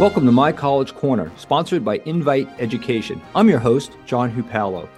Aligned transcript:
Welcome 0.00 0.26
to 0.26 0.32
My 0.32 0.50
College 0.50 0.92
Corner, 0.92 1.30
sponsored 1.36 1.84
by 1.84 1.98
Invite 1.98 2.48
Education. 2.58 3.22
I'm 3.36 3.48
your 3.48 3.60
host, 3.60 3.92
John 4.06 4.28
Hupalo. 4.28 4.82
You 4.82 4.88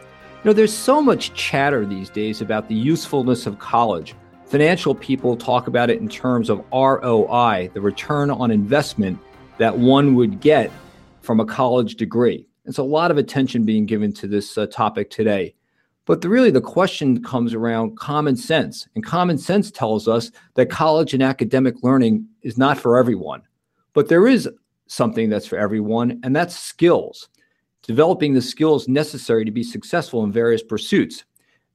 know, 0.42 0.52
there's 0.54 0.72
so 0.72 1.02
much 1.02 1.34
chatter 1.34 1.84
these 1.84 2.08
days 2.08 2.40
about 2.40 2.66
the 2.66 2.74
usefulness 2.74 3.46
of 3.46 3.58
college. 3.58 4.14
Financial 4.46 4.94
people 4.94 5.36
talk 5.36 5.66
about 5.66 5.90
it 5.90 6.00
in 6.00 6.08
terms 6.08 6.48
of 6.48 6.64
ROI, 6.72 7.72
the 7.74 7.80
return 7.82 8.30
on 8.30 8.50
investment 8.50 9.18
that 9.58 9.76
one 9.76 10.14
would 10.14 10.40
get 10.40 10.72
from 11.20 11.40
a 11.40 11.44
college 11.44 11.96
degree. 11.96 12.48
It's 12.64 12.78
a 12.78 12.82
lot 12.82 13.10
of 13.10 13.18
attention 13.18 13.66
being 13.66 13.84
given 13.84 14.14
to 14.14 14.26
this 14.26 14.56
uh, 14.56 14.66
topic 14.66 15.10
today. 15.10 15.54
But 16.06 16.22
the, 16.22 16.30
really, 16.30 16.50
the 16.50 16.62
question 16.62 17.22
comes 17.22 17.52
around 17.52 17.98
common 17.98 18.34
sense. 18.34 18.88
And 18.94 19.04
common 19.04 19.36
sense 19.36 19.70
tells 19.70 20.08
us 20.08 20.30
that 20.54 20.70
college 20.70 21.12
and 21.12 21.22
academic 21.22 21.82
learning 21.82 22.26
is 22.40 22.56
not 22.56 22.78
for 22.78 22.96
everyone. 22.96 23.42
But 23.92 24.08
there 24.08 24.26
is 24.26 24.48
something 24.86 25.28
that's 25.28 25.46
for 25.46 25.58
everyone, 25.58 26.20
and 26.22 26.34
that's 26.34 26.58
skills. 26.58 27.28
Developing 27.82 28.34
the 28.34 28.42
skills 28.42 28.88
necessary 28.88 29.44
to 29.44 29.50
be 29.50 29.62
successful 29.62 30.24
in 30.24 30.32
various 30.32 30.62
pursuits. 30.62 31.24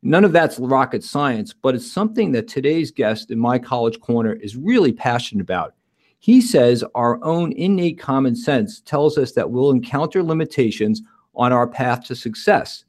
None 0.04 0.26
of 0.26 0.32
that's 0.32 0.60
rocket 0.60 1.04
science, 1.04 1.54
but 1.54 1.76
it's 1.76 1.90
something 1.90 2.32
that 2.32 2.48
today's 2.48 2.92
guest 2.92 3.32
in 3.32 3.38
my 3.40 3.60
college 3.60 4.00
corner 4.00 4.34
is 4.34 4.56
really 4.56 4.92
passionate 4.92 5.42
about. 5.42 5.76
He 6.20 6.42
says 6.42 6.84
our 6.96 7.24
own 7.24 7.52
innate 7.54 8.00
common 8.00 8.36
sense 8.36 8.82
tells 8.82 9.18
us 9.18 9.32
that 9.34 9.50
we'll 9.50 9.72
encounter 9.72 10.22
limitations 10.22 11.02
on 11.36 11.54
our 11.54 11.68
path 11.68 12.06
to 12.06 12.16
success. 12.16 12.84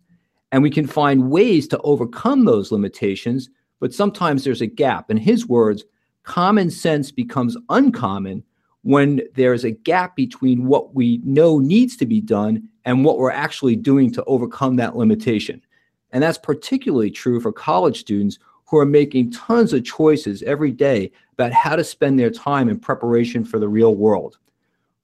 And 0.53 0.63
we 0.63 0.71
can 0.71 0.87
find 0.87 1.31
ways 1.31 1.67
to 1.69 1.81
overcome 1.81 2.45
those 2.45 2.73
limitations, 2.73 3.49
but 3.81 3.95
sometimes 3.95 4.45
there's 4.45 4.61
a 4.61 4.67
gap. 4.67 5.11
In 5.11 5.17
his 5.17 5.47
words, 5.47 5.85
common 6.25 6.71
sense 6.71 7.11
becomes 7.11 7.57
uncommon 7.69 8.43
when 8.83 9.23
there's 9.35 9.65
a 9.65 9.71
gap 9.71 10.17
between 10.17 10.67
what 10.67 10.95
we 10.95 11.21
know 11.25 11.59
needs 11.59 11.97
to 11.97 12.07
be 12.07 12.21
done 12.21 12.69
and 12.85 13.05
what 13.05 13.19
we're 13.19 13.31
actually 13.31 13.77
doing 13.77 14.13
to 14.13 14.25
overcome 14.25 14.77
that 14.77 14.97
limitation. 14.97 15.63
And 16.11 16.23
that's 16.23 16.39
particularly 16.39 17.11
true 17.11 17.41
for 17.41 17.53
college 17.53 18.01
students 18.01 18.39
who 18.67 18.79
are 18.79 18.87
making 18.87 19.31
tons 19.31 19.73
of 19.73 19.85
choices 19.85 20.43
every 20.43 20.73
day 20.73 21.11
about 21.35 21.53
how 21.53 21.77
to 21.77 21.85
spend 21.85 22.19
their 22.19 22.31
time 22.31 22.69
in 22.69 22.79
preparation 22.79 23.45
for 23.45 23.59
the 23.59 23.69
real 23.69 23.95
world. 23.95 24.39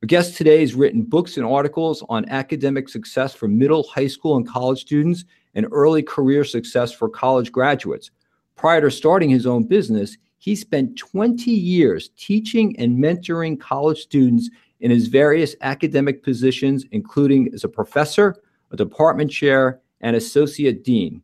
Our 0.02 0.06
guest 0.06 0.36
today 0.36 0.61
has 0.61 0.74
written 0.74 1.02
books 1.02 1.36
and 1.36 1.47
articles 1.47 2.05
on 2.08 2.28
academic 2.28 2.89
success 2.89 3.34
for 3.34 3.48
middle, 3.48 3.83
high 3.84 4.06
school, 4.06 4.36
and 4.36 4.48
college 4.48 4.80
students 4.80 5.24
and 5.55 5.67
early 5.72 6.02
career 6.02 6.45
success 6.45 6.92
for 6.92 7.08
college 7.08 7.50
graduates. 7.52 8.11
Prior 8.55 8.80
to 8.80 8.91
starting 8.91 9.28
his 9.28 9.47
own 9.47 9.64
business, 9.64 10.17
he 10.39 10.55
spent 10.55 10.97
20 10.97 11.50
years 11.50 12.11
teaching 12.17 12.78
and 12.78 12.97
mentoring 12.97 13.61
college 13.61 13.98
students 13.98 14.48
in 14.80 14.91
his 14.91 15.08
various 15.08 15.56
academic 15.61 16.22
positions, 16.22 16.84
including 16.92 17.50
as 17.53 17.64
a 17.64 17.69
professor, 17.69 18.36
a 18.70 18.77
department 18.77 19.30
chair, 19.30 19.80
and 20.00 20.14
associate 20.14 20.84
dean. 20.84 21.20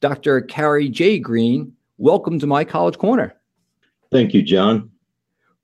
Dr. 0.00 0.42
Cary 0.42 0.88
J. 0.88 1.18
Green, 1.18 1.72
welcome 1.98 2.38
to 2.38 2.46
my 2.46 2.64
College 2.64 2.98
Corner. 2.98 3.34
Thank 4.10 4.34
you, 4.34 4.42
John. 4.42 4.90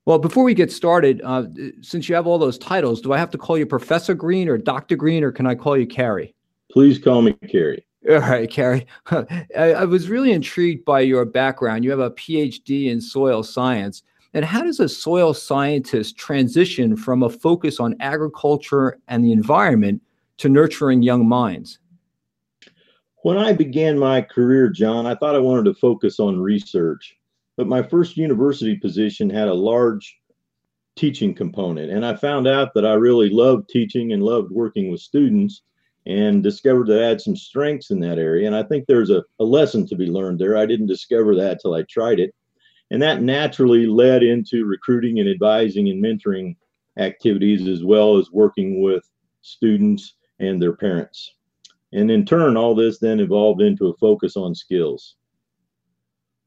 Well, 0.05 0.19
before 0.19 0.43
we 0.43 0.53
get 0.53 0.71
started, 0.71 1.21
uh, 1.23 1.47
since 1.81 2.07
you 2.07 2.15
have 2.15 2.27
all 2.27 2.39
those 2.39 2.57
titles, 2.57 3.01
do 3.01 3.13
I 3.13 3.17
have 3.17 3.29
to 3.31 3.37
call 3.37 3.57
you 3.57 3.65
Professor 3.65 4.13
Green 4.13 4.47
or 4.47 4.57
Dr. 4.57 4.95
Green, 4.95 5.23
or 5.23 5.31
can 5.31 5.45
I 5.45 5.53
call 5.53 5.77
you 5.77 5.85
Cary? 5.85 6.33
Please 6.71 6.97
call 6.97 7.21
me 7.21 7.33
Cary. 7.49 7.86
All 8.09 8.19
right, 8.19 8.49
Cary. 8.49 8.87
I, 9.11 9.73
I, 9.73 9.85
was 9.85 10.07
really 10.07 10.31
intrigued 10.31 10.85
by 10.85 11.01
your 11.01 11.25
background. 11.25 11.83
You 11.83 11.91
have 11.91 11.99
a 11.99 12.11
PhD 12.11 12.89
in 12.89 13.01
soil 13.01 13.43
science. 13.43 14.01
And 14.33 14.45
how 14.45 14.63
does 14.63 14.79
a 14.79 14.87
soil 14.87 15.33
scientist 15.33 16.17
transition 16.17 16.95
from 16.95 17.23
a 17.23 17.29
focus 17.29 17.79
on 17.79 17.95
agriculture 17.99 18.99
and 19.07 19.25
the 19.25 19.31
environment 19.33 20.01
to 20.37 20.47
nurturing 20.47 21.01
young 21.01 21.27
minds? 21.27 21.79
When 23.23 23.37
I 23.37 23.51
began 23.51 23.99
my 23.99 24.21
career, 24.21 24.69
John, 24.69 25.05
I 25.05 25.15
thought 25.15 25.35
I 25.35 25.39
wanted 25.39 25.65
to 25.65 25.73
focus 25.73 26.19
on 26.19 26.39
research. 26.39 27.17
But 27.57 27.67
my 27.67 27.81
first 27.81 28.15
university 28.15 28.75
position 28.75 29.29
had 29.29 29.47
a 29.47 29.53
large 29.53 30.17
teaching 30.95 31.33
component. 31.33 31.91
And 31.91 32.05
I 32.05 32.15
found 32.15 32.47
out 32.47 32.73
that 32.73 32.85
I 32.85 32.93
really 32.93 33.29
loved 33.29 33.69
teaching 33.69 34.13
and 34.13 34.23
loved 34.23 34.51
working 34.51 34.91
with 34.91 35.01
students 35.01 35.63
and 36.07 36.41
discovered 36.41 36.87
that 36.87 37.03
I 37.03 37.07
had 37.07 37.21
some 37.21 37.35
strengths 37.35 37.91
in 37.91 37.99
that 37.99 38.17
area. 38.17 38.47
And 38.47 38.55
I 38.55 38.63
think 38.63 38.85
there's 38.87 39.09
a, 39.09 39.23
a 39.39 39.43
lesson 39.43 39.85
to 39.87 39.95
be 39.95 40.05
learned 40.05 40.39
there. 40.39 40.55
I 40.55 40.65
didn't 40.65 40.87
discover 40.87 41.35
that 41.35 41.59
till 41.61 41.73
I 41.73 41.83
tried 41.83 42.19
it. 42.19 42.33
And 42.91 43.01
that 43.01 43.21
naturally 43.21 43.85
led 43.85 44.23
into 44.23 44.65
recruiting 44.65 45.19
and 45.19 45.29
advising 45.29 45.89
and 45.89 46.01
mentoring 46.01 46.55
activities, 46.97 47.67
as 47.67 47.83
well 47.83 48.17
as 48.17 48.31
working 48.31 48.81
with 48.81 49.03
students 49.41 50.15
and 50.39 50.61
their 50.61 50.77
parents. 50.77 51.33
And 51.91 52.09
in 52.09 52.25
turn, 52.25 52.55
all 52.55 52.73
this 52.73 52.99
then 52.99 53.19
evolved 53.19 53.61
into 53.61 53.87
a 53.87 53.97
focus 53.97 54.37
on 54.37 54.55
skills. 54.55 55.15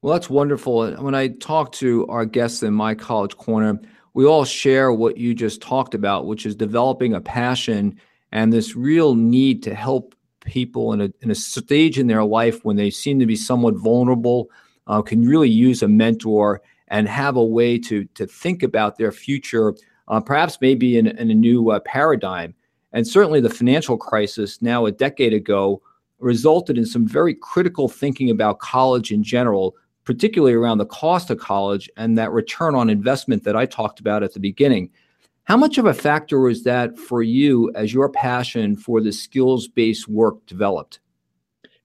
Well, 0.01 0.13
that's 0.13 0.29
wonderful. 0.29 0.91
When 0.95 1.13
I 1.13 1.27
talk 1.27 1.71
to 1.73 2.07
our 2.07 2.25
guests 2.25 2.63
in 2.63 2.73
my 2.73 2.95
college 2.95 3.37
corner, 3.37 3.79
we 4.15 4.25
all 4.25 4.43
share 4.43 4.91
what 4.91 5.17
you 5.17 5.35
just 5.35 5.61
talked 5.61 5.93
about, 5.93 6.25
which 6.25 6.47
is 6.47 6.55
developing 6.55 7.13
a 7.13 7.21
passion 7.21 7.99
and 8.31 8.51
this 8.51 8.75
real 8.75 9.15
need 9.15 9.63
to 9.63 9.75
help 9.75 10.15
people 10.45 10.93
in 10.93 11.01
a, 11.01 11.09
in 11.21 11.29
a 11.29 11.35
stage 11.35 11.99
in 11.99 12.07
their 12.07 12.23
life 12.23 12.65
when 12.65 12.75
they 12.75 12.89
seem 12.89 13.19
to 13.19 13.25
be 13.25 13.35
somewhat 13.35 13.75
vulnerable 13.75 14.49
uh, 14.87 15.01
can 15.01 15.27
really 15.27 15.49
use 15.49 15.83
a 15.83 15.87
mentor 15.87 16.61
and 16.87 17.07
have 17.07 17.35
a 17.35 17.43
way 17.43 17.77
to 17.77 18.05
to 18.15 18.25
think 18.25 18.63
about 18.63 18.97
their 18.97 19.11
future 19.11 19.73
uh, 20.07 20.19
perhaps 20.19 20.57
maybe 20.59 20.97
in, 20.97 21.07
in 21.07 21.31
a 21.31 21.35
new 21.35 21.69
uh, 21.71 21.79
paradigm. 21.81 22.53
And 22.91 23.07
certainly 23.07 23.39
the 23.39 23.49
financial 23.49 23.97
crisis 23.97 24.61
now 24.61 24.85
a 24.85 24.91
decade 24.91 25.33
ago 25.33 25.81
resulted 26.19 26.77
in 26.77 26.85
some 26.85 27.07
very 27.07 27.33
critical 27.33 27.87
thinking 27.87 28.29
about 28.29 28.59
college 28.59 29.11
in 29.11 29.23
general 29.23 29.75
particularly 30.03 30.53
around 30.53 30.79
the 30.79 30.85
cost 30.85 31.29
of 31.29 31.37
college 31.37 31.89
and 31.95 32.17
that 32.17 32.31
return 32.31 32.75
on 32.75 32.89
investment 32.89 33.43
that 33.43 33.55
i 33.55 33.65
talked 33.65 33.99
about 33.99 34.21
at 34.23 34.33
the 34.33 34.39
beginning 34.39 34.89
how 35.45 35.57
much 35.57 35.77
of 35.77 35.85
a 35.85 35.93
factor 35.93 36.39
was 36.39 36.63
that 36.63 36.97
for 36.97 37.21
you 37.21 37.71
as 37.75 37.93
your 37.93 38.09
passion 38.09 38.75
for 38.75 39.01
the 39.01 39.11
skills 39.11 39.67
based 39.67 40.07
work 40.07 40.45
developed? 40.45 40.99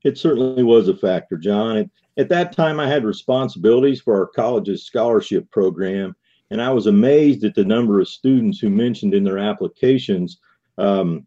It 0.04 0.18
certainly 0.18 0.62
was 0.62 0.88
a 0.88 0.96
factor, 0.96 1.36
John. 1.36 1.90
At 2.16 2.28
that 2.28 2.52
time, 2.52 2.78
I 2.78 2.88
had 2.88 3.04
responsibilities 3.04 4.00
for 4.00 4.14
our 4.14 4.26
college's 4.26 4.84
scholarship 4.84 5.50
program, 5.50 6.14
and 6.50 6.62
I 6.62 6.70
was 6.70 6.86
amazed 6.86 7.44
at 7.44 7.54
the 7.54 7.64
number 7.64 8.00
of 8.00 8.08
students 8.08 8.58
who 8.58 8.70
mentioned 8.70 9.14
in 9.14 9.24
their 9.24 9.38
applications. 9.38 10.38
Um, 10.78 11.26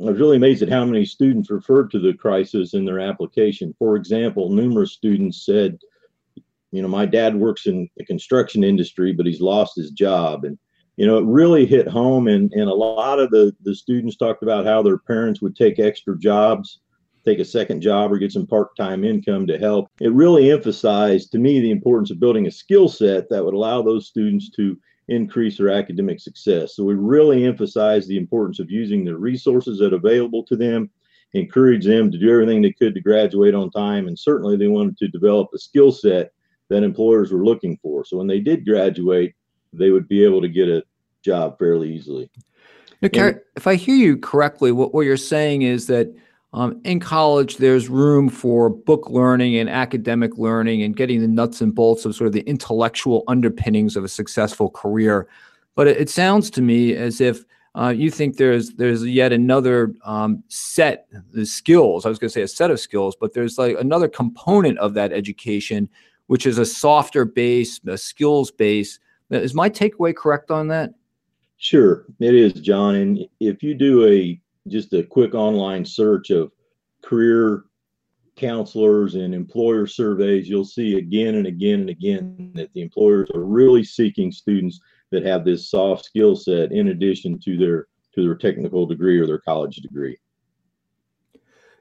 I 0.00 0.10
was 0.10 0.18
really 0.18 0.36
amazed 0.36 0.62
at 0.62 0.68
how 0.68 0.84
many 0.84 1.04
students 1.04 1.50
referred 1.50 1.90
to 1.92 2.00
the 2.00 2.12
crisis 2.12 2.74
in 2.74 2.84
their 2.84 3.00
application. 3.00 3.74
For 3.78 3.96
example, 3.96 4.50
numerous 4.50 4.92
students 4.92 5.46
said, 5.46 5.78
you 6.72 6.82
know, 6.82 6.88
my 6.88 7.06
dad 7.06 7.36
works 7.36 7.66
in 7.66 7.88
the 7.96 8.04
construction 8.04 8.64
industry, 8.64 9.12
but 9.12 9.26
he's 9.26 9.40
lost 9.40 9.76
his 9.76 9.90
job. 9.90 10.44
And 10.44 10.58
you 11.02 11.08
know, 11.08 11.18
it 11.18 11.24
really 11.24 11.66
hit 11.66 11.88
home. 11.88 12.28
And, 12.28 12.52
and 12.52 12.70
a 12.70 12.74
lot 12.74 13.18
of 13.18 13.30
the, 13.30 13.52
the 13.64 13.74
students 13.74 14.16
talked 14.16 14.44
about 14.44 14.64
how 14.64 14.82
their 14.82 14.98
parents 14.98 15.42
would 15.42 15.56
take 15.56 15.80
extra 15.80 16.16
jobs, 16.16 16.78
take 17.24 17.40
a 17.40 17.44
second 17.44 17.80
job, 17.80 18.12
or 18.12 18.18
get 18.18 18.30
some 18.30 18.46
part 18.46 18.68
time 18.76 19.02
income 19.02 19.48
to 19.48 19.58
help. 19.58 19.88
It 20.00 20.12
really 20.12 20.52
emphasized 20.52 21.32
to 21.32 21.40
me 21.40 21.58
the 21.58 21.72
importance 21.72 22.12
of 22.12 22.20
building 22.20 22.46
a 22.46 22.52
skill 22.52 22.88
set 22.88 23.28
that 23.30 23.44
would 23.44 23.52
allow 23.52 23.82
those 23.82 24.06
students 24.06 24.48
to 24.50 24.78
increase 25.08 25.58
their 25.58 25.70
academic 25.70 26.20
success. 26.20 26.76
So 26.76 26.84
we 26.84 26.94
really 26.94 27.46
emphasized 27.46 28.08
the 28.08 28.16
importance 28.16 28.60
of 28.60 28.70
using 28.70 29.04
the 29.04 29.16
resources 29.16 29.80
that 29.80 29.92
are 29.92 29.96
available 29.96 30.44
to 30.44 30.54
them, 30.54 30.88
encourage 31.32 31.84
them 31.84 32.12
to 32.12 32.18
do 32.18 32.30
everything 32.30 32.62
they 32.62 32.74
could 32.74 32.94
to 32.94 33.00
graduate 33.00 33.56
on 33.56 33.72
time, 33.72 34.06
and 34.06 34.16
certainly 34.16 34.56
they 34.56 34.68
wanted 34.68 34.96
to 34.98 35.08
develop 35.08 35.48
a 35.52 35.58
skill 35.58 35.90
set 35.90 36.30
that 36.70 36.84
employers 36.84 37.32
were 37.32 37.44
looking 37.44 37.76
for. 37.82 38.04
So 38.04 38.18
when 38.18 38.28
they 38.28 38.38
did 38.38 38.64
graduate, 38.64 39.34
they 39.72 39.90
would 39.90 40.06
be 40.06 40.22
able 40.22 40.40
to 40.42 40.48
get 40.48 40.68
a 40.68 40.84
job 41.22 41.58
fairly 41.58 41.92
easily. 41.92 42.30
Now, 43.00 43.08
and, 43.14 43.40
if 43.56 43.66
I 43.66 43.74
hear 43.74 43.96
you 43.96 44.16
correctly, 44.16 44.72
what, 44.72 44.94
what 44.94 45.02
you're 45.02 45.16
saying 45.16 45.62
is 45.62 45.86
that 45.88 46.14
um, 46.52 46.80
in 46.84 47.00
college, 47.00 47.56
there's 47.56 47.88
room 47.88 48.28
for 48.28 48.68
book 48.68 49.08
learning 49.08 49.56
and 49.56 49.70
academic 49.70 50.36
learning 50.36 50.82
and 50.82 50.94
getting 50.94 51.20
the 51.20 51.28
nuts 51.28 51.60
and 51.60 51.74
bolts 51.74 52.04
of 52.04 52.14
sort 52.14 52.26
of 52.26 52.34
the 52.34 52.42
intellectual 52.42 53.24
underpinnings 53.26 53.96
of 53.96 54.04
a 54.04 54.08
successful 54.08 54.70
career. 54.70 55.26
But 55.74 55.88
it, 55.88 56.02
it 56.02 56.10
sounds 56.10 56.50
to 56.50 56.62
me 56.62 56.94
as 56.94 57.20
if 57.20 57.44
uh, 57.74 57.88
you 57.88 58.10
think 58.10 58.36
there's 58.36 58.74
there's 58.74 59.02
yet 59.04 59.32
another 59.32 59.94
um, 60.04 60.44
set 60.48 61.06
of 61.34 61.48
skills. 61.48 62.04
I 62.04 62.10
was 62.10 62.18
going 62.18 62.28
to 62.28 62.34
say 62.34 62.42
a 62.42 62.48
set 62.48 62.70
of 62.70 62.78
skills, 62.78 63.16
but 63.18 63.32
there's 63.32 63.56
like 63.56 63.78
another 63.80 64.08
component 64.08 64.78
of 64.78 64.92
that 64.92 65.10
education, 65.10 65.88
which 66.26 66.44
is 66.44 66.58
a 66.58 66.66
softer 66.66 67.24
base, 67.24 67.80
a 67.86 67.96
skills 67.96 68.50
base 68.50 68.98
is 69.40 69.54
my 69.54 69.70
takeaway 69.70 70.14
correct 70.14 70.50
on 70.50 70.68
that? 70.68 70.92
Sure, 71.62 72.06
it 72.18 72.34
is, 72.34 72.54
John. 72.54 72.96
And 72.96 73.20
if 73.38 73.62
you 73.62 73.74
do 73.74 74.04
a 74.08 74.40
just 74.66 74.92
a 74.94 75.04
quick 75.04 75.32
online 75.32 75.84
search 75.84 76.30
of 76.30 76.50
career 77.04 77.62
counselors 78.34 79.14
and 79.14 79.32
employer 79.32 79.86
surveys, 79.86 80.48
you'll 80.48 80.64
see 80.64 80.98
again 80.98 81.36
and 81.36 81.46
again 81.46 81.82
and 81.82 81.88
again 81.88 82.50
that 82.56 82.72
the 82.74 82.82
employers 82.82 83.30
are 83.32 83.44
really 83.44 83.84
seeking 83.84 84.32
students 84.32 84.80
that 85.12 85.24
have 85.24 85.44
this 85.44 85.70
soft 85.70 86.04
skill 86.04 86.34
set 86.34 86.72
in 86.72 86.88
addition 86.88 87.38
to 87.38 87.56
their 87.56 87.86
to 88.16 88.24
their 88.24 88.34
technical 88.34 88.84
degree 88.84 89.20
or 89.20 89.28
their 89.28 89.38
college 89.38 89.76
degree. 89.76 90.18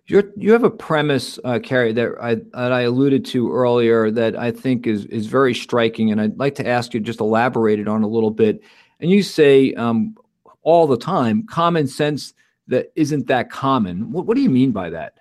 You're, 0.06 0.32
you 0.36 0.52
have 0.52 0.64
a 0.64 0.70
premise, 0.70 1.40
uh, 1.44 1.60
Cary, 1.60 1.94
that 1.94 2.12
I, 2.22 2.36
that 2.36 2.72
I 2.72 2.82
alluded 2.82 3.24
to 3.26 3.52
earlier 3.52 4.12
that 4.12 4.36
I 4.36 4.52
think 4.52 4.86
is, 4.86 5.06
is 5.06 5.28
very 5.28 5.54
striking, 5.54 6.12
and 6.12 6.20
I'd 6.20 6.38
like 6.38 6.56
to 6.56 6.68
ask 6.68 6.94
you 6.94 7.00
just 7.00 7.20
elaborate 7.20 7.80
it 7.80 7.88
on 7.88 8.04
a 8.04 8.08
little 8.08 8.32
bit. 8.32 8.62
And 9.02 9.10
you 9.10 9.24
say 9.24 9.74
um, 9.74 10.16
all 10.62 10.88
the 10.88 10.98
time, 10.98 11.46
common 11.48 11.88
sense 11.88 12.34
that 12.68 12.92
isn't 12.96 13.28
that 13.28 13.50
common. 13.50 14.12
What, 14.12 14.28
what 14.28 14.36
do 14.36 14.42
you 14.42 14.50
mean 14.50 14.72
by 14.72 14.92
that? 14.92 15.16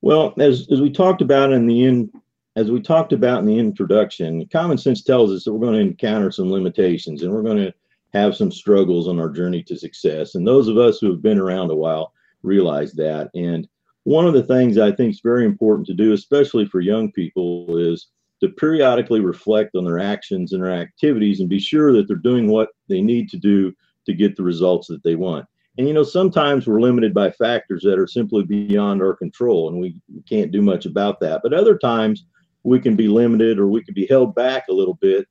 Well, 0.00 0.34
as, 0.38 0.66
as 0.72 0.80
we 0.80 0.90
talked 0.90 1.20
about 1.20 1.52
in 1.52 1.66
the 1.66 1.84
in, 1.84 2.10
as 2.56 2.70
we 2.70 2.80
talked 2.80 3.12
about 3.12 3.40
in 3.40 3.46
the 3.46 3.58
introduction, 3.58 4.46
common 4.48 4.78
sense 4.78 5.02
tells 5.02 5.30
us 5.30 5.44
that 5.44 5.52
we're 5.52 5.66
going 5.66 5.74
to 5.74 5.90
encounter 5.90 6.30
some 6.30 6.50
limitations 6.50 7.22
and 7.22 7.32
we're 7.32 7.42
going 7.42 7.58
to 7.58 7.74
have 8.14 8.34
some 8.34 8.50
struggles 8.50 9.06
on 9.06 9.20
our 9.20 9.28
journey 9.28 9.62
to 9.62 9.76
success. 9.76 10.34
And 10.34 10.46
those 10.46 10.68
of 10.68 10.78
us 10.78 10.98
who 10.98 11.10
have 11.10 11.20
been 11.20 11.38
around 11.38 11.70
a 11.70 11.74
while 11.74 12.12
realize 12.42 12.92
that. 12.94 13.30
And 13.34 13.68
one 14.04 14.26
of 14.26 14.32
the 14.32 14.42
things 14.42 14.78
I 14.78 14.92
think 14.92 15.10
is 15.10 15.20
very 15.20 15.44
important 15.44 15.86
to 15.88 15.94
do, 15.94 16.14
especially 16.14 16.64
for 16.64 16.80
young 16.80 17.12
people, 17.12 17.76
is 17.76 18.06
to 18.40 18.48
periodically 18.48 19.20
reflect 19.20 19.74
on 19.74 19.84
their 19.84 19.98
actions 19.98 20.52
and 20.52 20.62
their 20.62 20.72
activities 20.72 21.40
and 21.40 21.48
be 21.48 21.58
sure 21.58 21.92
that 21.92 22.06
they're 22.06 22.16
doing 22.16 22.48
what 22.48 22.70
they 22.88 23.00
need 23.00 23.28
to 23.30 23.36
do 23.36 23.72
to 24.06 24.14
get 24.14 24.36
the 24.36 24.42
results 24.42 24.86
that 24.88 25.02
they 25.02 25.16
want. 25.16 25.46
And 25.76 25.86
you 25.86 25.94
know, 25.94 26.02
sometimes 26.02 26.66
we're 26.66 26.80
limited 26.80 27.14
by 27.14 27.30
factors 27.30 27.82
that 27.84 27.98
are 27.98 28.06
simply 28.06 28.42
beyond 28.42 29.00
our 29.00 29.14
control, 29.14 29.68
and 29.68 29.80
we 29.80 29.96
can't 30.28 30.50
do 30.50 30.60
much 30.60 30.86
about 30.86 31.20
that. 31.20 31.40
But 31.42 31.54
other 31.54 31.78
times 31.78 32.24
we 32.64 32.80
can 32.80 32.96
be 32.96 33.06
limited 33.06 33.58
or 33.58 33.68
we 33.68 33.84
can 33.84 33.94
be 33.94 34.06
held 34.06 34.34
back 34.34 34.64
a 34.68 34.74
little 34.74 34.94
bit 34.94 35.28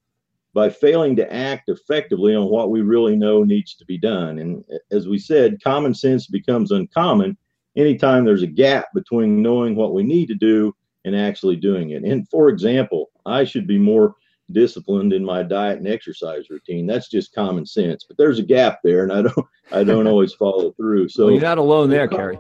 by 0.54 0.70
failing 0.70 1.16
to 1.18 1.34
act 1.34 1.70
effectively 1.70 2.34
on 2.34 2.48
what 2.48 2.72
we 2.72 2.82
really 2.82 3.16
know 3.16 3.44
needs 3.44 3.76
to 3.76 3.86
be 3.86 3.98
done. 3.98 4.40
And 4.40 4.64
as 4.92 5.08
we 5.08 5.20
said, 5.20 5.62
common 5.64 5.94
sense 5.94 6.28
becomes 6.28 6.72
uncommon 6.72 7.38
anytime 7.76 8.26
there's 8.26 8.42
a 8.42 8.48
gap 8.48 8.88
between 8.94 9.42
knowing 9.42 9.76
what 9.76 9.94
we 9.94 10.04
need 10.04 10.28
to 10.28 10.36
do 10.36 10.76
and 11.08 11.16
actually 11.16 11.56
doing 11.56 11.92
it. 11.92 12.04
And 12.04 12.28
for 12.30 12.50
example, 12.50 13.10
I 13.26 13.44
should 13.44 13.66
be 13.66 13.78
more 13.78 14.16
disciplined 14.52 15.14
in 15.14 15.26
my 15.26 15.44
diet 15.44 15.80
and 15.80 15.88
exercise 15.88 16.50
routine. 16.50 16.88
That's 16.88 17.10
just 17.10 17.34
common 17.34 17.66
sense. 17.66 18.06
But 18.08 18.18
there's 18.18 18.40
a 18.40 18.44
gap 18.44 18.80
there, 18.84 19.04
and 19.04 19.12
I 19.12 19.22
don't 19.24 19.48
I 19.72 19.84
don't 19.84 20.08
always 20.14 20.34
follow 20.34 20.72
through. 20.74 21.10
So 21.10 21.26
well, 21.26 21.34
you're 21.34 21.42
not 21.42 21.58
alone 21.58 21.90
there, 21.90 22.08
Cary. 22.08 22.40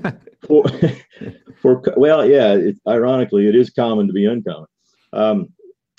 for, 0.46 0.64
for 1.60 1.82
well, 1.96 2.26
yeah. 2.26 2.54
It, 2.54 2.76
ironically, 2.88 3.48
it 3.48 3.54
is 3.54 3.70
common 3.70 4.06
to 4.06 4.12
be 4.12 4.26
uncommon. 4.26 4.66
Um, 5.12 5.48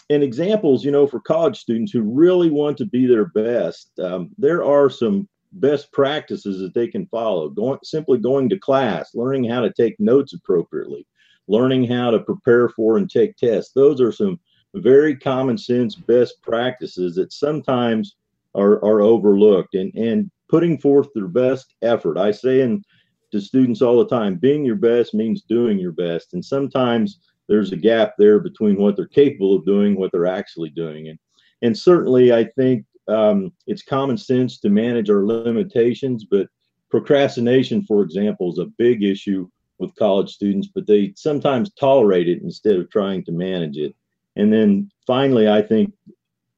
and 0.10 0.22
examples, 0.22 0.86
you 0.86 0.92
know, 0.92 1.08
for 1.08 1.20
college 1.20 1.60
students 1.60 1.92
who 1.92 2.02
really 2.02 2.52
want 2.52 2.78
to 2.78 2.86
be 2.86 3.08
their 3.08 3.26
best, 3.26 3.92
um, 4.00 4.30
there 4.38 4.64
are 4.64 4.90
some 4.90 5.28
best 5.54 5.92
practices 5.94 6.60
that 6.60 6.74
they 6.76 6.88
can 6.88 7.08
follow. 7.08 7.50
Going 7.50 7.80
simply 7.84 8.20
going 8.20 8.50
to 8.50 8.60
class, 8.60 9.16
learning 9.16 9.46
how 9.46 9.62
to 9.62 9.74
take 9.74 10.00
notes 10.00 10.34
appropriately, 10.34 11.08
learning 11.48 11.86
how 11.86 12.12
to 12.12 12.20
prepare 12.20 12.70
for 12.70 12.98
and 12.98 13.10
take 13.10 13.38
tests. 13.38 13.72
Those 13.74 14.02
are 14.02 14.12
some 14.12 14.40
very 14.74 15.16
common 15.16 15.58
sense 15.58 15.96
best 15.96 16.42
practices 16.42 17.16
that 17.16 17.32
sometimes 17.32 18.16
are, 18.56 18.84
are 18.84 19.02
overlooked 19.02 19.76
and, 19.76 19.94
and 19.96 20.30
putting 20.50 20.78
forth 20.78 21.08
their 21.14 21.28
best 21.28 21.76
effort. 21.82 22.18
I 22.18 22.32
say 22.32 22.62
in 22.62 22.84
to 23.32 23.42
students 23.42 23.82
all 23.82 23.98
the 23.98 24.08
time, 24.08 24.36
being 24.36 24.66
your 24.66 24.76
best 24.76 25.14
means 25.14 25.44
doing 25.44 25.80
your 25.80 25.92
best. 25.92 26.34
And 26.34 26.44
sometimes 26.44 27.20
there's 27.48 27.72
a 27.72 27.78
gap 27.78 28.14
there 28.18 28.40
between 28.40 28.78
what 28.78 28.96
they're 28.96 29.08
capable 29.08 29.56
of 29.56 29.66
doing, 29.66 29.96
what 29.96 30.12
they're 30.12 30.26
actually 30.26 30.70
doing. 30.70 31.10
And, 31.10 31.20
and 31.62 31.78
certainly, 31.78 32.34
I 32.34 32.46
think 32.56 32.86
um, 33.08 33.52
it's 33.68 33.84
common 33.84 34.18
sense 34.18 34.60
to 34.60 34.70
manage 34.70 35.10
our 35.10 35.26
limitations, 35.26 36.26
but 36.26 36.48
procrastination, 36.90 37.84
for 37.84 38.02
example, 38.02 38.52
is 38.52 38.60
a 38.60 38.72
big 38.78 39.04
issue 39.04 39.50
with 39.80 39.96
college 39.96 40.32
students, 40.34 40.68
but 40.74 40.88
they 40.88 41.14
sometimes 41.16 41.74
tolerate 41.74 42.30
it 42.30 42.42
instead 42.42 42.76
of 42.76 42.90
trying 42.90 43.24
to 43.26 43.32
manage 43.32 43.78
it. 43.78 43.96
And 44.36 44.52
then 44.52 44.90
finally, 45.06 45.50
I 45.50 45.62
think 45.62 45.94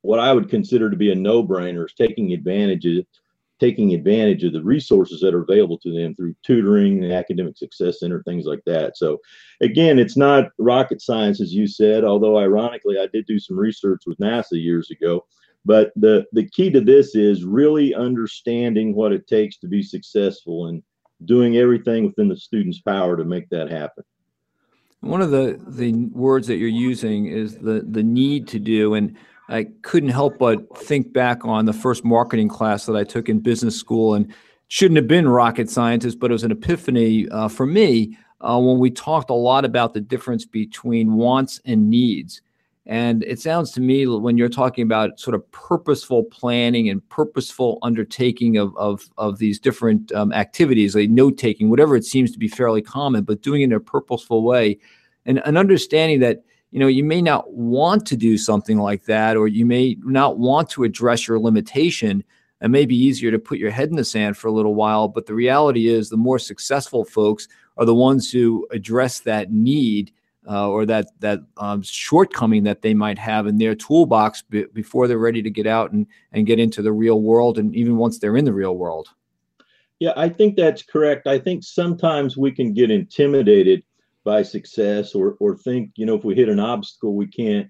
what 0.02 0.20
I 0.20 0.34
would 0.34 0.50
consider 0.50 0.90
to 0.90 0.96
be 0.96 1.12
a 1.12 1.16
no 1.16 1.44
brainer 1.44 1.86
is 1.86 1.94
taking 1.94 2.34
advantage 2.34 2.86
of 2.86 3.06
taking 3.60 3.94
advantage 3.94 4.44
of 4.44 4.54
the 4.54 4.62
resources 4.62 5.20
that 5.20 5.34
are 5.34 5.42
available 5.42 5.78
to 5.80 5.92
them 5.92 6.14
through 6.14 6.36
tutoring, 6.46 7.02
the 7.02 7.14
academic 7.14 7.58
success 7.58 8.00
center, 8.00 8.22
things 8.24 8.46
like 8.46 8.62
that. 8.66 8.98
So 8.98 9.20
again, 9.62 9.98
it's 9.98 10.18
not 10.18 10.50
rocket 10.60 11.02
science, 11.02 11.42
as 11.42 11.54
you 11.54 11.68
said, 11.68 12.04
although 12.04 12.38
ironically, 12.38 13.00
I 13.00 13.08
did 13.08 13.26
do 13.26 13.40
some 13.40 13.58
research 13.58 14.04
with 14.06 14.20
NASA 14.20 14.62
years 14.62 14.92
ago. 14.92 15.26
But 15.66 15.92
the, 15.96 16.26
the 16.32 16.48
key 16.50 16.70
to 16.70 16.82
this 16.82 17.16
is 17.16 17.44
really 17.44 17.94
understanding 17.94 18.94
what 18.96 19.12
it 19.12 19.28
takes 19.28 19.58
to 19.58 19.68
be 19.68 19.82
successful 19.82 20.68
and 20.68 20.84
doing 21.26 21.58
everything 21.58 22.06
within 22.06 22.28
the 22.28 22.38
student's 22.38 22.80
power 22.80 23.18
to 23.18 23.24
make 23.24 23.50
that 23.50 23.70
happen. 23.70 24.04
One 25.02 25.22
of 25.22 25.32
the, 25.32 25.60
the 25.68 25.94
words 26.12 26.48
that 26.48 26.58
you're 26.58 26.70
using 26.70 27.28
is 27.28 27.58
the, 27.58 27.86
the 27.88 28.04
need 28.04 28.48
to 28.50 28.60
do. 28.60 28.96
And 28.96 29.16
I 29.50 29.68
couldn't 29.82 30.10
help 30.10 30.38
but 30.38 30.78
think 30.78 31.14
back 31.14 31.46
on 31.46 31.66
the 31.66 31.74
first 31.74 32.04
marketing 32.04 32.50
class 32.50 32.86
that 32.86 32.96
I 32.96 33.04
took 33.04 33.30
in 33.30 33.40
business 33.40 33.78
school, 33.78 34.14
and 34.14 34.34
shouldn't 34.68 34.98
have 34.98 35.08
been 35.08 35.30
rocket 35.30 35.70
scientist, 35.70 36.20
but 36.20 36.32
it 36.32 36.34
was 36.34 36.44
an 36.44 36.52
epiphany 36.52 37.30
uh, 37.30 37.48
for 37.48 37.66
me 37.66 38.18
uh, 38.42 38.60
when 38.60 38.80
we 38.80 38.92
talked 38.92 39.30
a 39.30 39.34
lot 39.34 39.64
about 39.64 39.94
the 39.94 40.02
difference 40.02 40.46
between 40.46 41.14
wants 41.14 41.62
and 41.66 41.90
needs. 41.90 42.42
And 42.88 43.24
it 43.26 43.40
sounds 43.42 43.72
to 43.72 43.82
me 43.82 44.08
when 44.08 44.38
you're 44.38 44.48
talking 44.48 44.82
about 44.82 45.20
sort 45.20 45.36
of 45.36 45.52
purposeful 45.52 46.24
planning 46.24 46.90
and 46.90 47.08
purposeful 47.10 47.80
undertaking 47.82 48.56
of 48.56 48.76
of, 48.78 49.10
of 49.18 49.40
these 49.40 49.60
different 49.60 50.12
um, 50.14 50.32
activities, 50.32 50.96
like 50.96 51.10
note 51.10 51.38
taking, 51.38 51.70
whatever 51.70 51.98
it 51.98 52.06
seems 52.06 52.32
to 52.32 52.40
be 52.40 52.48
fairly 52.48 52.82
common, 52.82 53.26
but 53.26 53.42
doing 53.42 53.62
it 53.62 53.66
in 53.66 53.74
a 53.74 53.80
purposeful 53.82 54.42
way, 54.42 54.80
and 55.26 55.40
an 55.40 55.58
understanding 55.58 56.22
that 56.22 56.44
you 56.72 56.80
know 56.80 56.88
you 56.88 57.04
may 57.04 57.22
not 57.22 57.52
want 57.54 58.06
to 58.08 58.16
do 58.16 58.38
something 58.38 58.78
like 58.78 59.06
that 59.06 59.36
or 59.38 59.48
you 59.48 59.66
may 59.66 59.98
not 60.04 60.40
want 60.40 60.70
to 60.70 60.84
address 60.84 61.28
your 61.28 61.40
limitation 61.40 62.24
it 62.60 62.70
may 62.70 62.86
be 62.86 62.96
easier 62.96 63.30
to 63.30 63.38
put 63.38 63.60
your 63.60 63.70
head 63.70 63.90
in 63.90 63.96
the 63.96 64.04
sand 64.04 64.36
for 64.36 64.48
a 64.48 64.52
little 64.52 64.76
while 64.76 65.08
but 65.08 65.26
the 65.28 65.34
reality 65.34 65.88
is 65.88 66.10
the 66.10 66.18
more 66.18 66.40
successful 66.40 67.06
folks 67.06 67.48
are 67.78 67.86
the 67.86 67.96
ones 67.96 68.32
who 68.32 68.68
address 68.72 69.20
that 69.20 69.52
need 69.52 70.12
uh, 70.50 70.70
or 70.70 70.86
that 70.86 71.08
that 71.20 71.42
um, 71.58 71.82
shortcoming 71.82 72.64
that 72.64 72.82
they 72.82 72.94
might 72.94 73.18
have 73.18 73.48
in 73.48 73.58
their 73.58 73.76
toolbox 73.76 74.44
b- 74.44 74.66
before 74.74 75.08
they're 75.08 75.18
ready 75.18 75.42
to 75.42 75.50
get 75.50 75.68
out 75.68 75.92
and 75.92 76.08
and 76.32 76.48
get 76.48 76.60
into 76.60 76.82
the 76.82 76.92
real 76.92 77.22
world 77.22 77.58
and 77.58 77.76
even 77.76 77.98
once 77.98 78.20
they're 78.20 78.38
in 78.38 78.46
the 78.46 78.54
real 78.54 78.78
world. 78.78 79.10
Yeah 80.00 80.14
i 80.16 80.30
think 80.30 80.56
that's 80.56 80.84
correct. 80.84 81.28
I 81.28 81.40
think 81.40 81.64
sometimes 81.64 82.38
we 82.38 82.52
can 82.52 82.74
get 82.74 82.92
intimidated 82.92 83.84
by 84.24 84.44
success 84.44 85.16
or 85.16 85.36
or 85.40 85.58
think 85.58 85.92
you 85.96 86.06
know 86.06 86.16
if 86.16 86.24
we 86.24 86.36
hit 86.36 86.50
an 86.50 86.60
obstacle 86.60 87.16
we 87.16 87.28
can't 87.28 87.70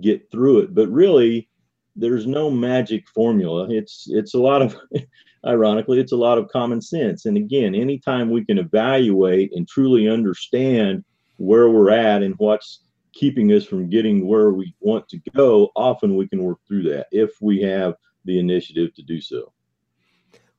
get 0.00 0.30
through 0.30 0.60
it. 0.60 0.74
But 0.74 0.88
really 0.88 1.48
there's 1.94 2.26
no 2.26 2.50
magic 2.50 3.08
formula. 3.08 3.68
It's 3.70 4.06
it's 4.08 4.34
a 4.34 4.40
lot 4.40 4.62
of 4.62 4.76
ironically 5.46 6.00
it's 6.00 6.12
a 6.12 6.16
lot 6.16 6.38
of 6.38 6.48
common 6.48 6.80
sense. 6.82 7.26
And 7.26 7.36
again 7.36 7.74
anytime 7.74 8.30
we 8.30 8.44
can 8.44 8.58
evaluate 8.58 9.52
and 9.54 9.68
truly 9.68 10.08
understand 10.08 11.04
where 11.36 11.68
we're 11.68 11.90
at 11.90 12.22
and 12.22 12.34
what's 12.38 12.80
keeping 13.12 13.52
us 13.52 13.64
from 13.64 13.88
getting 13.88 14.26
where 14.26 14.50
we 14.50 14.74
want 14.80 15.08
to 15.08 15.18
go 15.34 15.70
often 15.74 16.16
we 16.16 16.28
can 16.28 16.42
work 16.42 16.58
through 16.68 16.82
that 16.82 17.06
if 17.12 17.30
we 17.40 17.60
have 17.62 17.94
the 18.24 18.38
initiative 18.38 18.94
to 18.94 19.02
do 19.02 19.20
so. 19.20 19.52